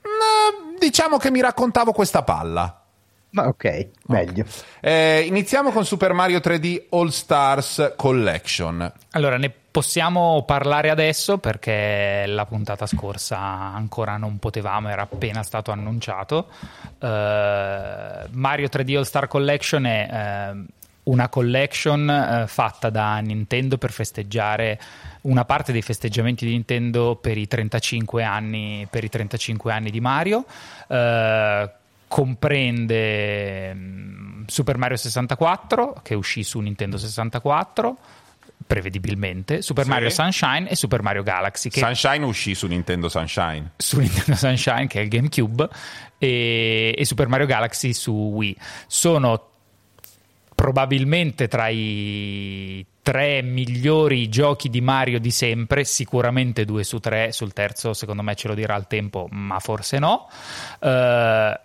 [0.01, 2.81] No, diciamo che mi raccontavo questa palla.
[3.29, 4.43] Ma ok, meglio.
[4.43, 5.19] Okay.
[5.19, 8.91] Eh, iniziamo con Super Mario 3D All Stars Collection.
[9.11, 15.69] Allora, ne possiamo parlare adesso perché la puntata scorsa ancora non potevamo, era appena stato
[15.69, 16.47] annunciato.
[16.97, 17.05] Uh,
[18.31, 20.65] Mario 3D All Star Collection è uh,
[21.11, 24.79] una collection uh, fatta da Nintendo per festeggiare
[25.21, 30.43] una parte dei festeggiamenti di Nintendo per i 35 anni, i 35 anni di Mario.
[32.07, 37.97] comprende um, Super Mario 64 che uscì su Nintendo 64
[38.67, 39.89] prevedibilmente, Super Sì.
[39.89, 41.69] Mario Sunshine e Super Mario Galaxy.
[41.69, 43.71] Che Sunshine uscì su Nintendo Sunshine.
[43.77, 45.67] su Nintendo Sunshine, che è il GameCube,
[46.17, 48.55] e, e Super Mario Galaxy su Wii.
[48.87, 49.49] Sono
[50.53, 57.53] probabilmente tra i tre migliori giochi di Mario di sempre, sicuramente due su tre, sul
[57.53, 60.27] terzo secondo me ce lo dirà il tempo, ma forse no.
[60.79, 61.59] Eh,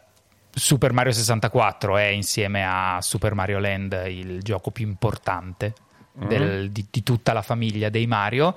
[0.55, 5.73] Super Mario 64 è insieme a Super Mario Land il gioco più importante
[6.13, 8.55] del- di, di tutta la famiglia dei Mario.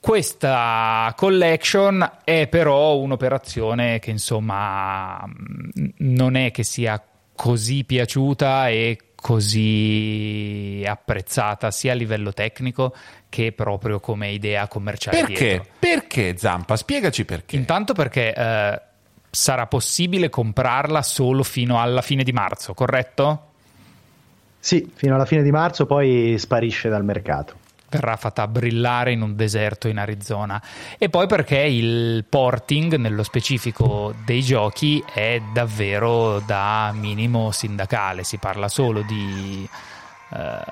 [0.00, 7.02] Questa collection è però un'operazione che insomma mh, non è che sia
[7.34, 12.94] così piaciuta e così apprezzata sia a livello tecnico
[13.28, 15.18] che proprio come idea commerciale.
[15.20, 15.34] Perché?
[15.48, 15.66] dietro.
[15.78, 16.76] Perché Zampa?
[16.76, 17.56] Spiegaci perché.
[17.56, 18.80] Intanto perché eh,
[19.30, 23.49] sarà possibile comprarla solo fino alla fine di marzo, corretto?
[24.60, 27.54] Sì, fino alla fine di marzo poi sparisce dal mercato.
[27.88, 30.62] verrà fatta brillare in un deserto in Arizona
[30.96, 38.36] e poi perché il porting nello specifico dei giochi è davvero da minimo sindacale si
[38.36, 39.68] parla solo di
[40.32, 40.62] eh,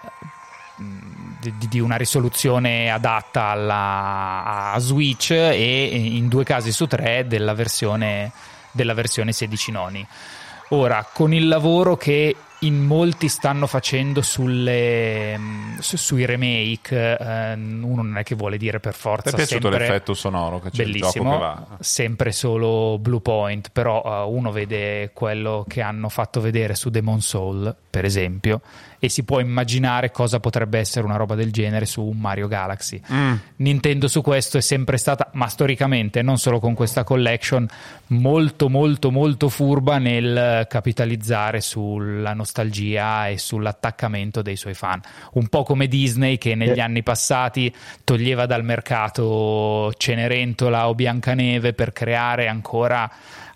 [1.41, 7.55] di, di una risoluzione adatta alla, a Switch e in due casi su tre della
[7.55, 8.33] versione,
[8.71, 10.07] della versione 16 noni.
[10.71, 17.53] Ora, con il lavoro che in molti stanno facendo sulle, mm, su- sui remake, eh,
[17.55, 20.85] uno non è che vuole dire per forza Ti è piaciuto l'effetto sonoro che c'è
[20.85, 21.67] Bellissimo, che va?
[21.81, 27.21] sempre solo Blue Point, però eh, uno vede quello che hanno fatto vedere su Demon
[27.21, 28.61] Soul, per esempio,
[29.01, 33.01] e si può immaginare cosa potrebbe essere una roba del genere su un Mario Galaxy.
[33.13, 33.35] Mm.
[33.57, 37.67] Nintendo su questo è sempre stata, ma storicamente, non solo con questa collection,
[38.09, 45.01] molto molto molto furba nel capitalizzare sulla nostalgia e sull'attaccamento dei suoi fan.
[45.33, 46.83] Un po' come Disney che negli Eh.
[46.83, 47.75] anni passati
[48.05, 53.11] toglieva dal mercato Cenerentola o Biancaneve per creare ancora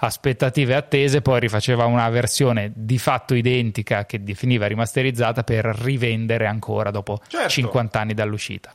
[0.04, 6.90] aspettative attese, poi rifaceva una versione di fatto identica che definiva rimasterizzata per rivendere ancora
[6.90, 7.48] dopo Certo.
[7.48, 8.72] 50 anni dall'uscita.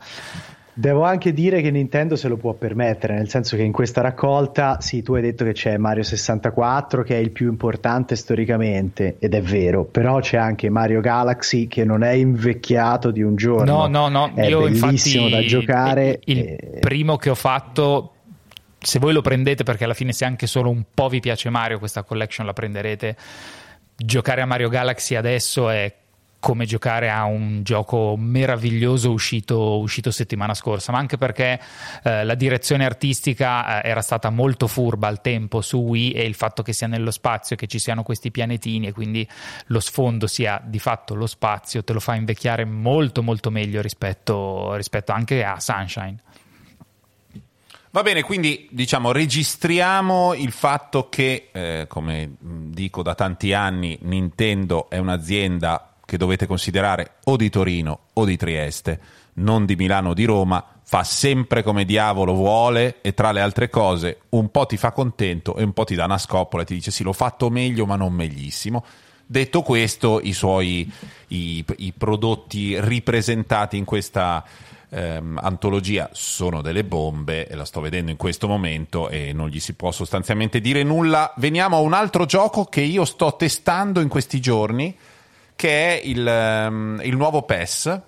[0.79, 4.77] Devo anche dire che Nintendo se lo può permettere, nel senso che in questa raccolta,
[4.79, 9.33] sì, tu hai detto che c'è Mario 64 che è il più importante storicamente, ed
[9.33, 13.87] è vero, però c'è anche Mario Galaxy che non è invecchiato di un giorno.
[13.87, 16.19] No, no, no, è io bellissimo infatti da giocare.
[16.25, 18.11] il e- primo che ho fatto
[18.79, 21.79] se voi lo prendete perché alla fine se anche solo un po' vi piace Mario
[21.79, 23.15] questa collection la prenderete
[23.95, 25.93] giocare a Mario Galaxy adesso è
[26.39, 31.59] come giocare a un gioco meraviglioso uscito, uscito settimana scorsa, ma anche perché
[32.03, 36.35] eh, la direzione artistica eh, era stata molto furba al tempo su Wii e il
[36.35, 39.27] fatto che sia nello spazio, che ci siano questi pianetini e quindi
[39.67, 44.75] lo sfondo sia di fatto lo spazio, te lo fa invecchiare molto molto meglio rispetto,
[44.75, 46.17] rispetto anche a Sunshine.
[47.97, 54.87] Va bene, quindi diciamo registriamo il fatto che, eh, come dico da tanti anni, Nintendo
[54.87, 58.99] è un'azienda che dovete considerare o di Torino o di Trieste,
[59.37, 63.67] non di Milano o di Roma, fa sempre come diavolo vuole e tra le altre
[63.67, 66.75] cose un po' ti fa contento e un po' ti dà una scoppola e ti
[66.75, 68.85] dice sì l'ho fatto meglio ma non meglissimo.
[69.25, 70.89] Detto questo, i suoi
[71.29, 74.45] i, i prodotti ripresentati in questa
[74.89, 79.73] ehm, antologia sono delle bombe la sto vedendo in questo momento e non gli si
[79.73, 81.33] può sostanzialmente dire nulla.
[81.37, 84.95] Veniamo a un altro gioco che io sto testando in questi giorni,
[85.55, 88.01] che è il, ehm, il nuovo PES,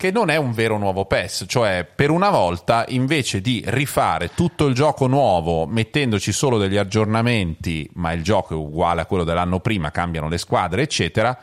[0.00, 4.64] che non è un vero nuovo PES, cioè per una volta invece di rifare tutto
[4.64, 9.60] il gioco nuovo mettendoci solo degli aggiornamenti, ma il gioco è uguale a quello dell'anno
[9.60, 11.38] prima, cambiano le squadre, eccetera.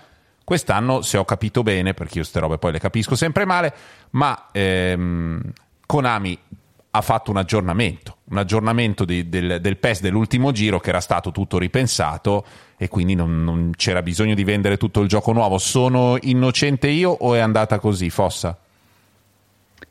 [0.48, 3.74] Quest'anno, se ho capito bene, perché io queste robe poi le capisco sempre male,
[4.12, 5.42] ma ehm,
[5.86, 6.40] Konami
[6.92, 11.34] ha fatto un aggiornamento, un aggiornamento di- del, del PES dell'ultimo giro che era stato
[11.34, 12.46] tutto ripensato
[12.78, 15.58] e quindi non, non c'era bisogno di vendere tutto il gioco nuovo.
[15.58, 18.58] Sono innocente io o è andata così, Fossa?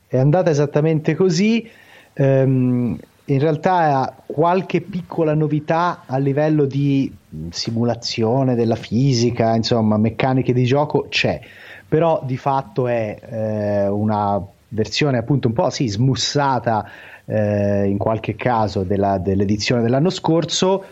[0.07, 1.69] È andata esattamente così.
[2.13, 7.13] Ehm, in realtà qualche piccola novità a livello di
[7.49, 11.39] simulazione della fisica, insomma, meccaniche di gioco c'è,
[11.87, 16.89] però di fatto è eh, una versione appunto un po' sì, smussata
[17.25, 20.83] eh, in qualche caso della- dell'edizione dell'anno scorso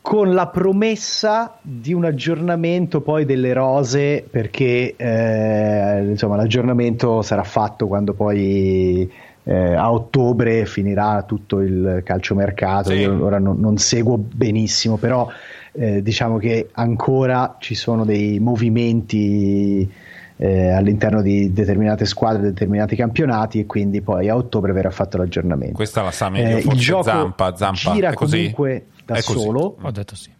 [0.00, 7.88] con la promessa di un aggiornamento poi delle rose perché eh, insomma l'aggiornamento sarà fatto
[7.88, 9.10] quando poi
[9.48, 12.96] eh, a ottobre finirà tutto il calciomercato Sì.
[12.96, 15.28] io ora non, non seguo benissimo però
[15.72, 19.88] eh, diciamo che ancora ci sono dei movimenti
[20.38, 25.74] eh, all'interno di determinate squadre, determinati campionati e quindi poi a ottobre verrà fatto l'aggiornamento.
[25.74, 27.92] Questa la sa meglio, eh, il gioco Zampa, Zampa.
[27.92, 29.76] gira comunque da è solo.
[29.80, 30.30] Ho detto sì.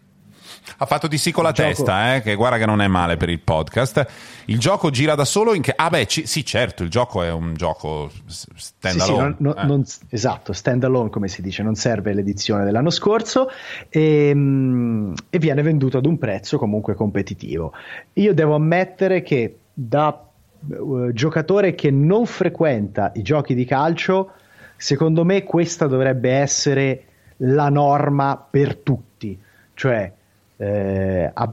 [0.78, 2.16] Ha fatto di sì con la il testa, gioco...
[2.16, 4.06] eh, che guarda che non è male per il podcast.
[4.46, 5.72] Il gioco gira da solo in che...
[5.74, 6.26] Ah beh, ci...
[6.26, 9.28] sì certo, il gioco è un gioco stand alone.
[9.30, 9.64] Sì, sì, non, eh.
[9.64, 13.48] non, esatto, stand alone come si dice, non serve l'edizione dell'anno scorso
[13.88, 17.72] e, mm, e viene venduto ad un prezzo comunque competitivo.
[18.14, 20.28] Io devo ammettere che da
[20.68, 24.32] uh, giocatore che non frequenta i giochi di calcio,
[24.76, 27.04] secondo me questa dovrebbe essere
[27.38, 29.38] la norma per tutti.
[29.74, 30.12] Cioè,
[30.56, 31.52] eh, a,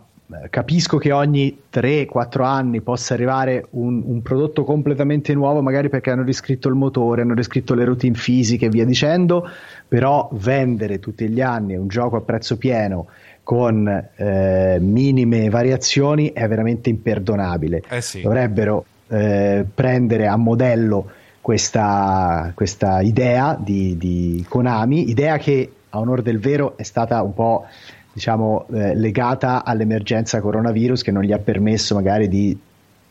[0.50, 6.24] capisco che ogni 3-4 anni possa arrivare un, un, prodotto completamente nuovo, magari perché hanno
[6.24, 9.48] riscritto il motore, hanno riscritto le routine fisiche e via dicendo,
[9.88, 13.08] però vendere tutti gli anni un gioco a prezzo pieno
[13.44, 17.84] con eh, minime variazioni è veramente imperdonabile.
[17.90, 18.22] Eh sì.
[18.22, 21.10] Dovrebbero eh, prendere a modello
[21.42, 27.34] questa, questa idea di, di, Konami, idea che a onore del vero è stata un
[27.34, 27.66] po'
[28.14, 32.58] diciamo, eh, legata all'emergenza coronavirus che non gli ha permesso magari di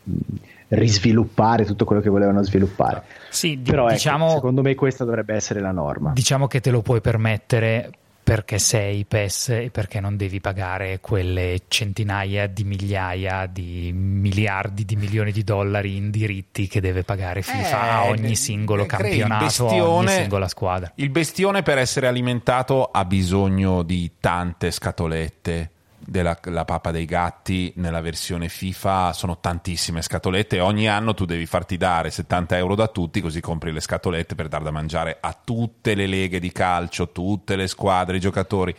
[0.05, 0.13] mh,
[0.69, 3.03] risviluppare tutto quello che volevano sviluppare.
[3.29, 6.13] Sì, Però ecco, diciamo, secondo me questa dovrebbe essere la norma.
[6.15, 7.91] Diciamo che te lo puoi permettere
[8.23, 14.97] perché sei PES e perché non devi pagare quelle centinaia di migliaia di miliardi di
[14.97, 19.79] milioni di dollari in diritti che deve pagare FIFA eh, a ogni singolo campionato, bestione,
[19.79, 20.93] a ogni singola squadra.
[20.95, 25.71] Il bestione per essere alimentato ha bisogno di tante scatolette
[26.05, 31.47] della la pappa dei gatti nella versione FIFA sono tantissime scatolette ogni anno tu devi
[31.47, 35.37] farti dare 70 euro da tutti così compri le scatolette per dar da mangiare a
[35.45, 38.75] tutte le leghe di calcio, tutte le squadre, i giocatori.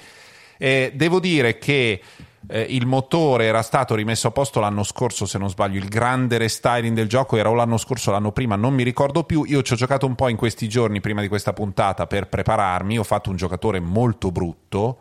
[0.58, 2.02] E devo dire che
[2.48, 6.38] eh, il motore era stato rimesso a posto l'anno scorso, se non sbaglio, il grande
[6.38, 9.44] restyling del gioco era o l'anno scorso o l'anno prima, non mi ricordo più.
[9.46, 12.98] Io ci ho giocato un po' in questi giorni prima di questa puntata per prepararmi,
[12.98, 14.98] ho fatto un giocatore molto brutto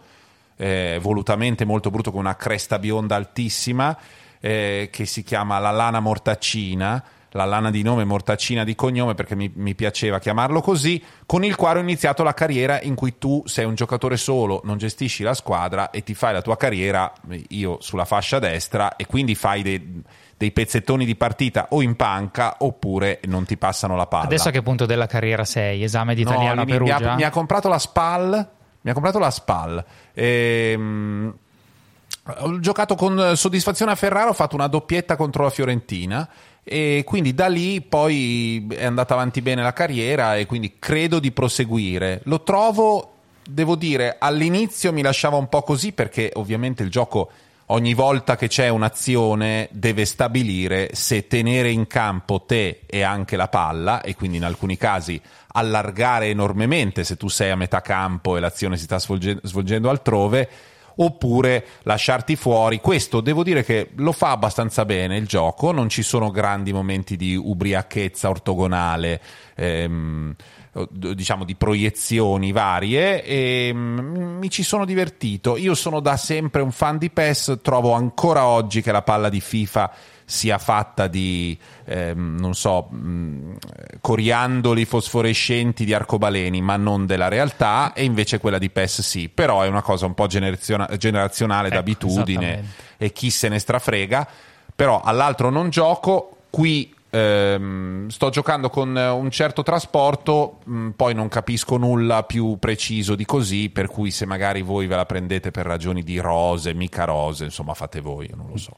[0.56, 3.96] eh, volutamente molto brutto con una cresta bionda altissima
[4.40, 9.34] eh, che si chiama la lana mortaccina la lana di nome mortaccina di cognome perché
[9.34, 13.42] mi, mi, piaceva chiamarlo così, con il quale ho iniziato la carriera in cui tu
[13.46, 17.12] sei un giocatore solo, non gestisci la squadra e ti fai la tua carriera,
[17.48, 20.02] io sulla fascia destra, e quindi fai dei,
[20.36, 24.24] dei pezzettoni di partita o in panca oppure non ti passano la palla.
[24.24, 25.82] Adesso a che punto della carriera sei?
[25.82, 26.98] Esame di italiano no, a Perugia?
[26.98, 28.50] Mi ha, mi ha comprato la SPAL
[28.82, 29.84] mi ha comprato la SPAL.
[30.12, 31.34] E, um,
[32.24, 36.28] ho giocato con soddisfazione a Ferrara, ho fatto una doppietta contro la Fiorentina
[36.62, 41.32] e quindi da lì poi è andata avanti bene la carriera e quindi credo di
[41.32, 42.20] proseguire.
[42.24, 43.14] Lo trovo,
[43.44, 47.30] devo dire, all'inizio mi lasciava un po' così perché ovviamente il gioco
[47.72, 53.48] ogni volta che c'è un'azione deve stabilire se tenere in campo te e anche la
[53.48, 55.20] palla e quindi in alcuni casi
[55.54, 60.48] allargare enormemente se tu sei a metà campo e l'azione si sta svolge- svolgendo altrove
[60.96, 62.78] oppure lasciarti fuori.
[62.78, 67.16] Questo devo dire che lo fa abbastanza bene il gioco, non ci sono grandi momenti
[67.16, 69.20] di ubriachezza ortogonale.
[69.56, 70.34] Ehm,
[70.90, 75.56] diciamo di proiezioni varie e mm, mi ci sono divertito.
[75.56, 79.40] Io sono da sempre un fan di PES, trovo ancora oggi che la palla di
[79.40, 79.92] FIFA
[80.24, 83.56] sia fatta di, ehm, non so, mh,
[84.00, 89.60] coriandoli fosforescenti di arcobaleni, ma non della realtà, e invece quella di PES sì, però
[89.60, 92.64] è una cosa un po' generazio- generazionale ecco, d'abitudine
[92.96, 94.26] e chi se ne strafrega,
[94.74, 101.14] però all'altro non gioco, qui ehm, sto giocando con un certo trasporto, mh, mm, poi
[101.14, 105.50] non capisco nulla più preciso di così, per cui se magari voi ve la prendete
[105.50, 108.76] per ragioni di rose, mica rose, insomma fate voi, io non lo so.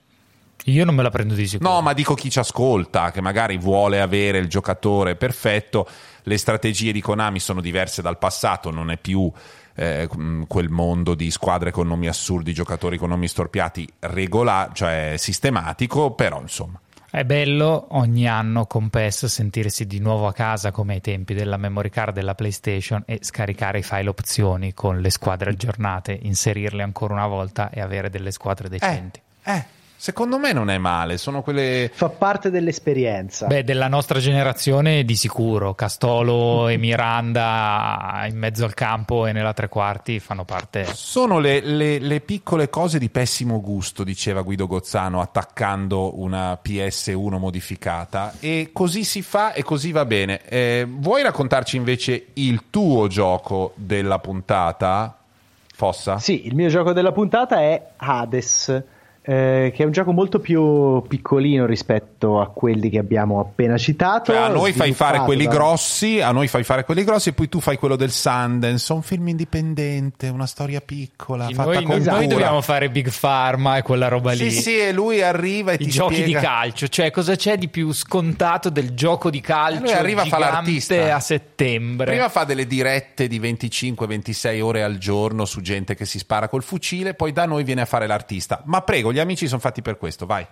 [0.67, 1.71] Io non me la prendo di sicuro.
[1.71, 5.87] No, ma dico chi ci ascolta, che magari vuole avere il giocatore perfetto.
[6.23, 9.31] Le strategie di Konami sono diverse dal passato, non è più
[9.75, 10.09] eh,
[10.49, 16.41] quel mondo di squadre con nomi assurdi, giocatori con nomi storpiati, regola, cioè sistematico, però
[16.41, 16.81] insomma.
[17.15, 21.57] È bello ogni anno con PES sentirsi di nuovo a casa come ai tempi della
[21.57, 27.15] memory card della PlayStation e scaricare i file opzioni con le squadre aggiornate, inserirle ancora
[27.15, 29.21] una volta e avere delle squadre decenti.
[29.45, 29.65] Eh, eh.
[30.05, 31.91] Secondo me non è male, sono quelle...
[31.91, 33.47] Fa parte dell'esperienza.
[33.47, 35.73] Beh, della nostra generazione di sicuro.
[35.73, 40.85] Castolo e Miranda in mezzo al campo e nella tre quarti fanno parte...
[40.93, 47.39] Sono le, le, le piccole cose di pessimo gusto, diceva Guido Gozzano, attaccando una PS1
[47.39, 48.35] modificata.
[48.41, 50.43] E così si fa e così va bene.
[50.47, 55.17] Eh, vuoi raccontarci invece il tuo gioco della puntata,
[55.75, 56.19] Fossa?
[56.19, 58.93] Sì, il mio gioco della puntata è Hades
[59.27, 64.33] eh, che è un gioco molto più piccolino rispetto a quelli che abbiamo appena citato.
[64.33, 65.51] Cioè, a noi fai fare quelli da...
[65.51, 69.01] grossi, a noi fai fare quelli grossi e poi tu fai quello del Sundance, un
[69.01, 72.27] film indipendente, una storia piccola, fatta noi, con noi cura.
[72.27, 74.51] dobbiamo fare Big Pharma e quella roba lì.
[74.51, 76.39] Sì, sì, e lui arriva e I ti giochi spiega...
[76.39, 80.27] di calcio, cioè cosa c'è di più scontato del gioco di calcio lui arriva a
[80.27, 81.15] fa gigante l'artista.
[81.15, 82.11] a settembre?
[82.11, 86.63] Prima fa delle dirette di 25-26 ore al giorno su gente che si spara col
[86.63, 88.61] fucile, poi da noi viene a fare l'artista.
[88.67, 90.45] Ma prego, gli amici sono fatti per questo, vai.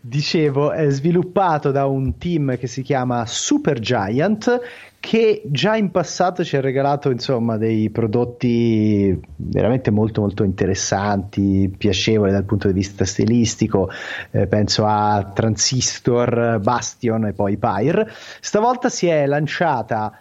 [0.00, 4.60] Dicevo, è sviluppato da un team che si chiama Super Giant
[5.00, 12.32] che già in passato ci ha regalato insomma dei prodotti veramente molto molto interessanti, piacevoli
[12.32, 13.88] dal punto di vista stilistico,
[14.32, 18.10] eh, penso a Transistor, Bastion e poi Pyre.
[18.40, 20.12] Stavolta si è lanciata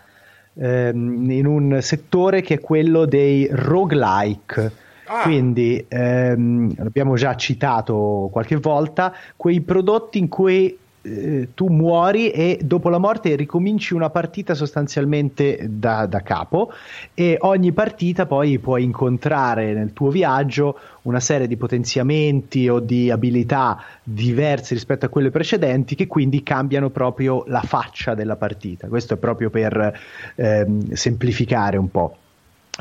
[0.54, 5.22] ehm, in un settore che è quello dei roguelike Ah.
[5.24, 12.60] Quindi ehm, l'abbiamo già citato qualche volta, quei prodotti in cui eh, tu muori e
[12.64, 16.72] dopo la morte ricominci una partita sostanzialmente da, da, capo
[17.14, 23.12] e ogni partita poi puoi incontrare nel tuo viaggio una serie di potenziamenti o di
[23.12, 28.88] abilità diverse rispetto a quelle precedenti che quindi cambiano proprio la faccia della partita.
[28.88, 30.00] Questo è proprio per
[30.36, 32.18] ehm, semplificare un po'.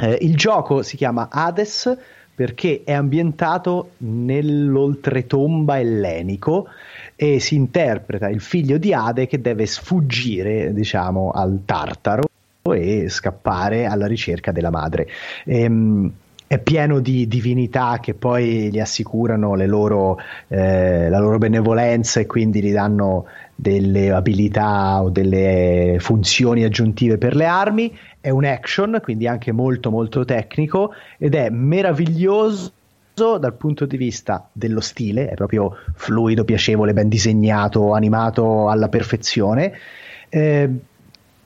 [0.00, 1.96] Eh, il gioco si chiama Hades
[2.34, 6.66] perché è ambientato nell'oltretomba ellenico
[7.14, 12.24] e si interpreta il figlio di Ade che deve sfuggire, diciamo, al Tartaro
[12.62, 15.06] e scappare alla ricerca della madre.
[15.44, 16.12] Ehm,
[16.46, 20.18] è pieno di divinità che poi gli assicurano loro,
[20.48, 27.36] eh, la loro benevolenza e quindi gli danno delle abilità o delle funzioni aggiuntive per
[27.36, 27.96] le armi.
[28.20, 32.72] È un action, quindi anche molto molto tecnico ed è meraviglioso
[33.14, 39.72] dal punto di vista dello stile, è proprio fluido, piacevole, ben disegnato, animato alla perfezione
[40.28, 40.68] eh,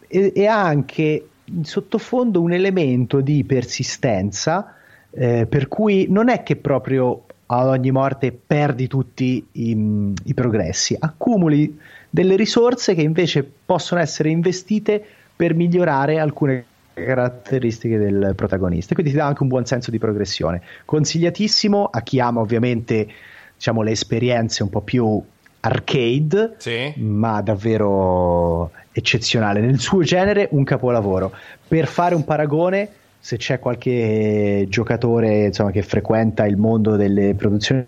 [0.09, 4.75] e, e, ha anche in sottofondo un elemento di persistenza
[5.11, 10.97] eh, per cui non è che proprio ad ogni morte perdi tutti i, i progressi,
[10.99, 11.79] accumuli
[12.11, 15.05] delle risorse che invece possono essere investite
[15.35, 18.95] per migliorare alcune caratteristiche del protagonista.
[18.95, 20.63] Quindi ti dà anche un buon senso di progressione.
[20.85, 23.09] Consigliatissimo a chi ama ovviamente
[23.55, 25.23] diciamo le esperienze un po' più
[25.61, 26.93] arcade sì.
[26.97, 29.61] ma davvero eccezionale.
[29.61, 31.33] Nel suo genere un capolavoro.
[31.67, 32.89] Per fare un paragone
[33.21, 37.87] se c'è qualche giocatore insomma, che frequenta il mondo delle produzioni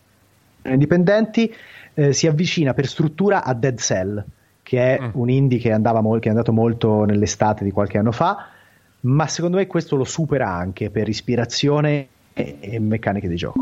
[0.65, 1.53] indipendenti,
[2.01, 4.25] eh, si avvicina per struttura a Dead Cell,
[4.63, 5.11] che è mm.
[5.13, 8.49] un indie che, mo- che è andato molto nell'estate di qualche anno fa,
[9.01, 13.61] ma secondo me questo lo supera anche per ispirazione e, e meccaniche di gioco.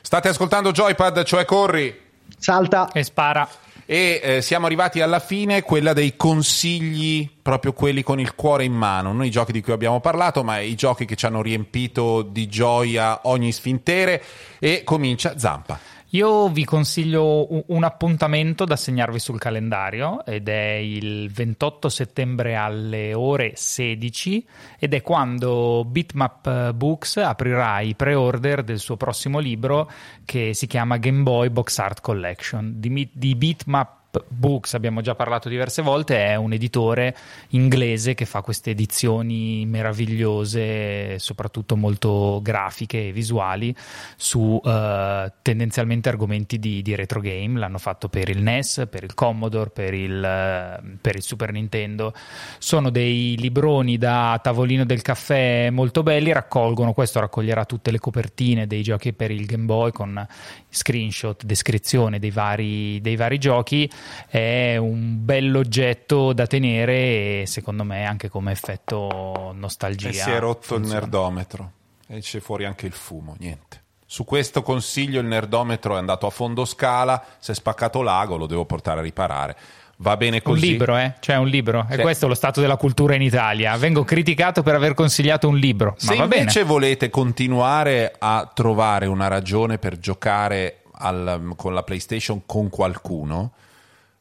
[0.00, 1.94] State ascoltando Joypad, cioè corri.
[2.38, 3.46] Salta e spara
[3.92, 8.72] e eh, siamo arrivati alla fine, quella dei consigli, proprio quelli con il cuore in
[8.72, 12.22] mano, non i giochi di cui abbiamo parlato, ma i giochi che ci hanno riempito
[12.22, 14.22] di gioia ogni sfintere
[14.58, 15.78] e comincia Zampa.
[16.14, 23.14] Io vi consiglio un appuntamento da segnarvi sul calendario ed è il 28 settembre alle
[23.14, 24.46] ore 16
[24.78, 29.90] ed è quando Bitmap Books aprirà i pre-order del suo prossimo libro
[30.26, 32.74] che si chiama Game Boy Box Art Collection.
[32.76, 37.16] Di, di Bitmap Books, abbiamo già parlato diverse volte, è un editore
[37.50, 43.74] inglese che fa queste edizioni meravigliose, soprattutto molto grafiche e visuali,
[44.16, 47.58] su uh, tendenzialmente argomenti di, di, retro game.
[47.58, 52.12] L'hanno fatto per il NES, per il Commodore, per il, uh, per il Super Nintendo.
[52.58, 58.66] Sono dei libroni da tavolino del caffè molto belli, raccolgono, questo raccoglierà tutte le copertine
[58.66, 60.26] dei giochi per il Game Boy con
[60.68, 63.90] screenshot, descrizione dei vari, dei vari giochi
[64.28, 70.08] è un bell'oggetto da tenere e secondo me anche come effetto nostalgia.
[70.08, 70.94] E si è rotto funziona.
[70.94, 71.72] il nerdometro
[72.06, 73.80] e c'è fuori anche il fumo, niente.
[74.06, 78.46] Su questo consiglio il nerdometro è andato a fondo scala, si è spaccato l'ago, lo
[78.46, 79.56] devo portare a riparare.
[80.02, 80.66] Va bene così.
[80.66, 81.14] Un libro, eh?
[81.20, 81.86] Cioè un libro.
[81.88, 81.94] Sì.
[81.94, 83.76] E questo è lo stato della cultura in Italia.
[83.76, 85.94] Vengo criticato per aver consigliato un libro.
[85.96, 86.72] Se invece bene.
[86.72, 93.52] volete continuare a trovare una ragione per giocare al, con la PlayStation con qualcuno,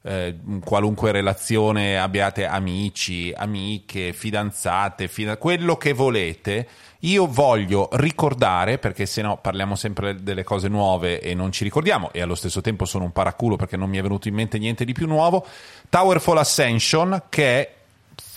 [0.03, 6.67] eh, qualunque relazione abbiate amici, amiche, fidanzate, fida- quello che volete.
[7.01, 12.11] Io voglio ricordare, perché se no parliamo sempre delle cose nuove e non ci ricordiamo,
[12.11, 14.85] e allo stesso tempo sono un paraculo perché non mi è venuto in mente niente
[14.85, 15.45] di più nuovo.
[15.89, 17.73] Towerfall Ascension, che è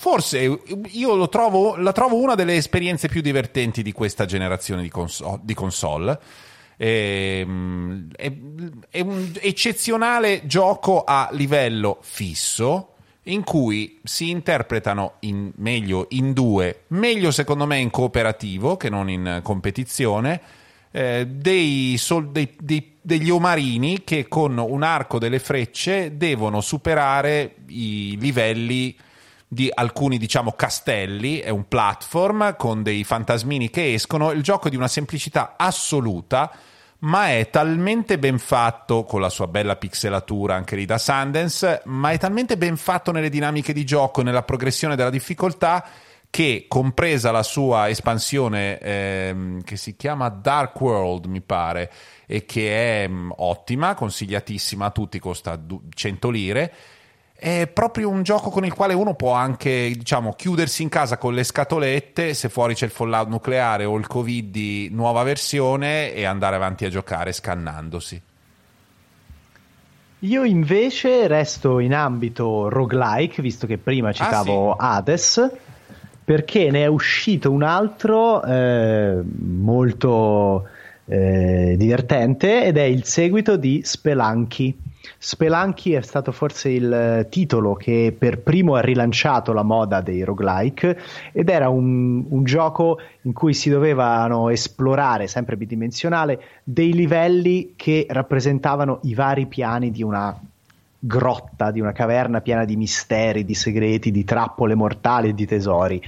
[0.05, 0.61] forse
[0.91, 5.39] io trovo, la trovo una delle esperienze più divertenti di questa generazione di, console.
[5.43, 6.19] Di console.
[6.77, 7.47] È,
[8.16, 8.33] è,
[8.91, 12.95] è un eccezionale gioco a livello fisso
[13.25, 19.09] in cui si interpretano in, meglio in due, meglio secondo me in cooperativo che non
[19.09, 20.41] in competizione,
[20.91, 27.57] eh, dei, sol, dei, dei, degli omarini che con un arco delle frecce devono superare
[27.68, 28.97] i livelli
[29.55, 34.70] di alcuni diciamo castelli, è un platform con dei fantasmini che escono, il gioco è
[34.70, 36.50] di una semplicità assoluta
[37.05, 42.11] ma è talmente ben fatto con la sua bella pixelatura anche lì da Sundance, ma
[42.11, 45.86] è talmente ben fatto nelle dinamiche di gioco, nella progressione della difficoltà
[46.30, 51.92] che compresa la sua espansione ehm, che si chiama Dark World, mi pare,
[52.26, 55.61] e che è mh, mm, ottima, consigliatissima a tutti, costa
[55.94, 56.74] 100 lire
[57.37, 61.35] è proprio un gioco con il quale uno può anche diciamo, chiudersi in casa con
[61.35, 66.24] le scatolette se fuori c'è il fallout nucleare o il covid di nuova versione e
[66.24, 68.22] andare avanti a giocare scannandosi.
[70.20, 74.97] Io invece resto in ambito roguelike, visto che prima citavo ah, sì.
[74.97, 75.51] Hades,
[76.24, 80.66] perché ne è uscito un altro eh, molto
[81.05, 84.74] eh, divertente ed è il seguito di Spelunky
[85.18, 90.22] Spelunky è stato forse il eh, titolo che per primo ha rilanciato la moda dei
[90.22, 90.98] roguelike
[91.32, 98.07] ed era un, un gioco in cui si dovevano esplorare, sempre bidimensionale, dei livelli che
[98.09, 100.38] rappresentavano i vari piani di una
[100.98, 106.02] grotta, di una caverna piena di misteri, di segreti, di trappole mortali e di tesori.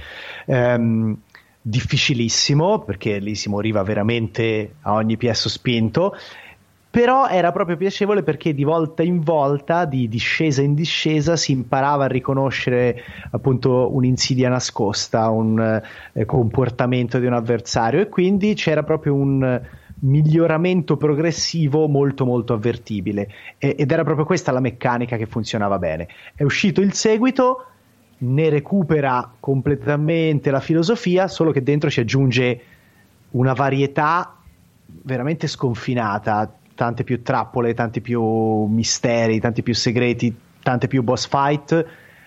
[0.45, 1.15] Um,
[1.61, 6.15] difficilissimo perché lì si moriva veramente a ogni piè sospinto
[6.97, 12.05] però era proprio piacevole perché di volta in volta, di discesa in discesa, si imparava
[12.05, 15.79] a riconoscere appunto un'insidia nascosta, un
[16.13, 17.99] eh, comportamento di un avversario.
[17.99, 19.61] E quindi c'era proprio un
[19.99, 23.29] miglioramento progressivo molto molto avvertibile.
[23.59, 26.07] E, ed era proprio questa la meccanica che funzionava bene.
[26.33, 27.65] È uscito il seguito,
[28.17, 32.61] ne recupera completamente la filosofia, solo che dentro ci aggiunge
[33.29, 34.31] una varietà
[34.87, 38.21] veramente sconfinata tante più trappole, tanti più
[38.65, 41.85] misteri, tanti più segreti, tante più boss fight.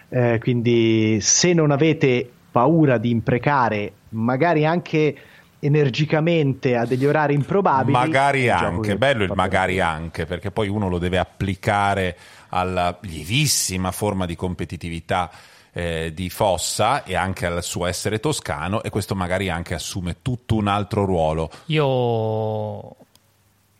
[0.08, 5.16] Eh, quindi se non avete paura di imprecare, magari anche
[5.60, 7.92] energicamente a degli orari improbabili.
[7.92, 9.88] Magari anche, bello il magari bene.
[9.88, 12.16] anche, perché poi uno lo deve applicare
[12.48, 15.30] alla lievissima forma di competitività
[15.72, 20.56] eh, di Fossa e anche al suo essere toscano e questo magari anche assume tutto
[20.56, 21.50] un altro ruolo.
[21.66, 22.96] Io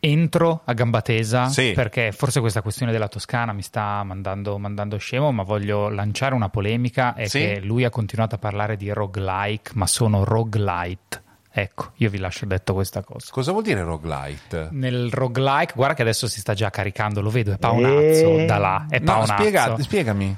[0.00, 1.72] entro a gamba tesa sì.
[1.74, 6.48] perché forse questa questione della Toscana mi sta mandando, mandando scemo, ma voglio lanciare una
[6.48, 7.14] polemica.
[7.14, 7.38] È sì.
[7.38, 11.22] che lui ha continuato a parlare di roguelike, ma sono roguelite.
[11.52, 13.26] Ecco, io vi lascio detto questa cosa.
[13.30, 14.68] Cosa vuol dire roguelite?
[14.70, 18.44] Nel roguelike, guarda che adesso si sta già caricando, lo vedo, è paonazzo e...
[18.46, 19.32] da là, è paonazzo.
[19.32, 20.36] No, spiega, spiegami.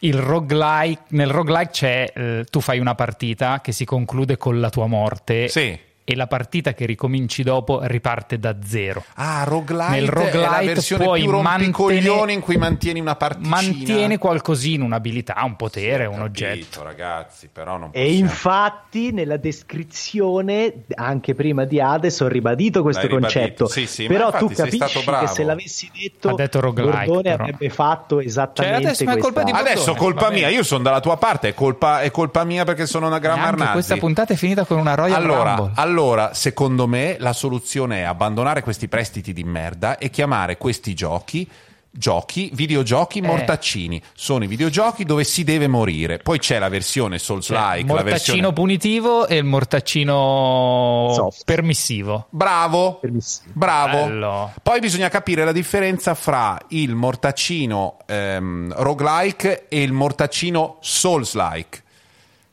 [0.00, 4.70] Il roguelike, nel roguelike c'è, eh, tu fai una partita che si conclude con la
[4.70, 5.48] tua morte.
[5.48, 9.04] Sì e la partita che ricominci dopo riparte da zero.
[9.14, 13.56] Ah, roguelite, Nel roguelite è la versione puoi più mantenere, in cui mantieni una particina.
[13.56, 16.82] Mantiene qualcosina, un'abilità, un potere, sì, un capito, oggetto.
[16.82, 18.08] ragazzi, però non possiamo...
[18.08, 23.66] E infatti nella descrizione, anche prima di Hades, ho ribadito questo L'hai concetto.
[23.66, 28.80] Sì, sì, però tu capisci che se l'avessi detto, ha detto Bordone avrebbe fatto esattamente
[28.80, 29.20] cioè, adesso, questa...
[29.20, 32.64] colpa di Adesso colpa mia, io sono dalla tua parte, è colpa, è colpa mia
[32.64, 33.72] perché sono una gran marnazzi.
[33.72, 35.72] Questa puntata è finita con una Royal allora, Rumble.
[35.76, 40.94] Allora, allora, secondo me, la soluzione è abbandonare questi prestiti di merda e chiamare questi
[40.94, 41.46] giochi
[41.94, 43.22] giochi, videogiochi eh.
[43.26, 44.02] mortaccini.
[44.14, 46.18] Sono i videogiochi dove si deve morire.
[46.18, 47.62] Poi c'è la versione Souls-like.
[47.62, 48.52] Cioè, il mortaccino versione...
[48.54, 51.44] punitivo e il mortaccino Soft.
[51.44, 52.26] permissivo.
[52.30, 52.94] Bravo.
[52.94, 53.50] Permissivo.
[53.52, 54.06] Bravo.
[54.06, 54.52] Bello.
[54.62, 61.81] Poi bisogna capire la differenza fra il mortaccino ehm, roguelike e il mortaccino Souls-like.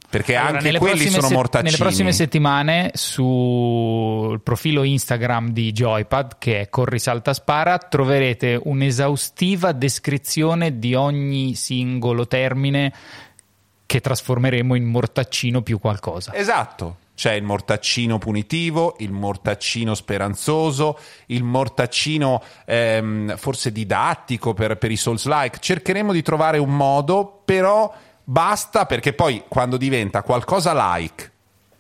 [0.10, 1.72] Perché allora, anche quelli sono se- mortaccini.
[1.72, 9.72] Nelle prossime settimane sul profilo Instagram di Joypad, che è Corri Salta Spara, troverete un'esaustiva
[9.72, 12.92] descrizione di ogni singolo termine
[13.86, 16.34] che trasformeremo in mortaccino più qualcosa.
[16.34, 16.98] Esatto.
[17.16, 20.98] C'è il mortaccino punitivo, il mortaccino speranzoso,
[21.28, 25.60] il mortaccino ehm, forse didattico per, per i Souls-like.
[25.60, 27.94] Cercheremo di trovare un modo, però
[28.30, 31.29] basta perché poi quando diventa qualcosa like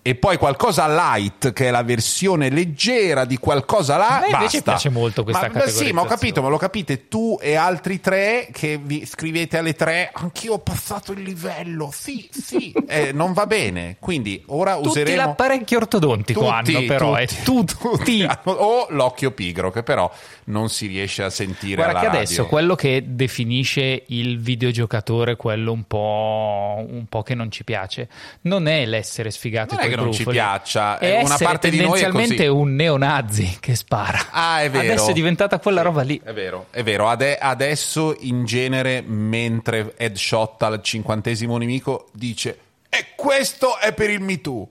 [0.09, 4.17] e poi qualcosa light, che è la versione leggera di qualcosa là.
[4.17, 4.71] A me invece basta.
[4.71, 6.07] piace molto questa ma, ma Sì, ma ho categorizzazione.
[6.15, 10.09] capito, ma lo capite tu e altri tre che vi scrivete alle tre.
[10.13, 11.91] Anch'io ho passato il livello.
[11.93, 12.73] Sì, sì.
[12.89, 13.97] Eh, non va bene.
[13.99, 15.17] Quindi ora Tutti useremo.
[15.17, 17.43] l'apparecchio ortodontico Tutti, hanno però, tutti, è
[17.85, 18.21] tutti.
[18.23, 20.11] hanno- o l'occhio pigro, che però
[20.45, 22.21] non si riesce a sentire Guarda che radio.
[22.21, 28.09] adesso quello che definisce il videogiocatore, quello un po', un po' che non ci piace,
[28.41, 32.01] non è l'essere sfigato Non coi non ci piaccia, è è una parte di noi
[32.01, 32.45] è così.
[32.47, 34.27] un neonazi che spara.
[34.31, 34.91] Ah, è vero.
[34.91, 36.21] Adesso è diventata quella Sì, roba lì.
[36.23, 37.07] È vero, è vero.
[37.09, 44.19] Ade- adesso in genere, mentre headshot al cinquantesimo nemico, dice e questo è per il
[44.21, 44.67] Me Too.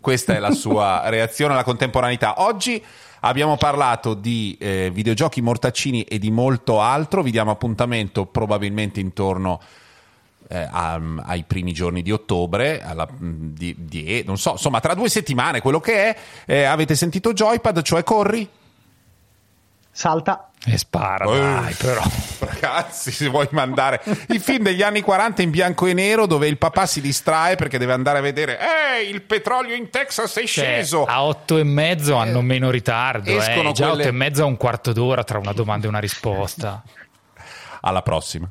[0.00, 2.42] Questa è la sua reazione alla contemporaneità.
[2.42, 2.82] Oggi
[3.20, 7.22] abbiamo parlato di eh, videogiochi mortaccini e di molto altro.
[7.22, 9.60] Vi diamo appuntamento probabilmente intorno
[10.48, 14.94] eh, a- ai primi giorni di ottobre, alla- mh, di, di- non so, insomma, tra
[14.94, 16.16] due settimane, quello che è.
[16.46, 18.48] Eh, avete sentito Joypad, cioè corri?
[19.90, 20.50] Salta.
[20.68, 22.02] E spara, Eh, dai, però.
[22.40, 26.58] Ragazzi, se vuoi mandare i film degli anni 40 in bianco e nero dove il
[26.58, 30.46] papà si distrae perché deve andare a vedere Eh, il petrolio in Texas è Cioè,
[30.46, 31.04] sceso.
[31.04, 33.36] a otto e mezzo hanno meno ritardo, eh.
[33.36, 35.98] escono già quelle- otto e mezzo a un quarto d'ora tra una domanda e una
[36.00, 36.82] risposta.
[37.80, 38.50] Alla prossima.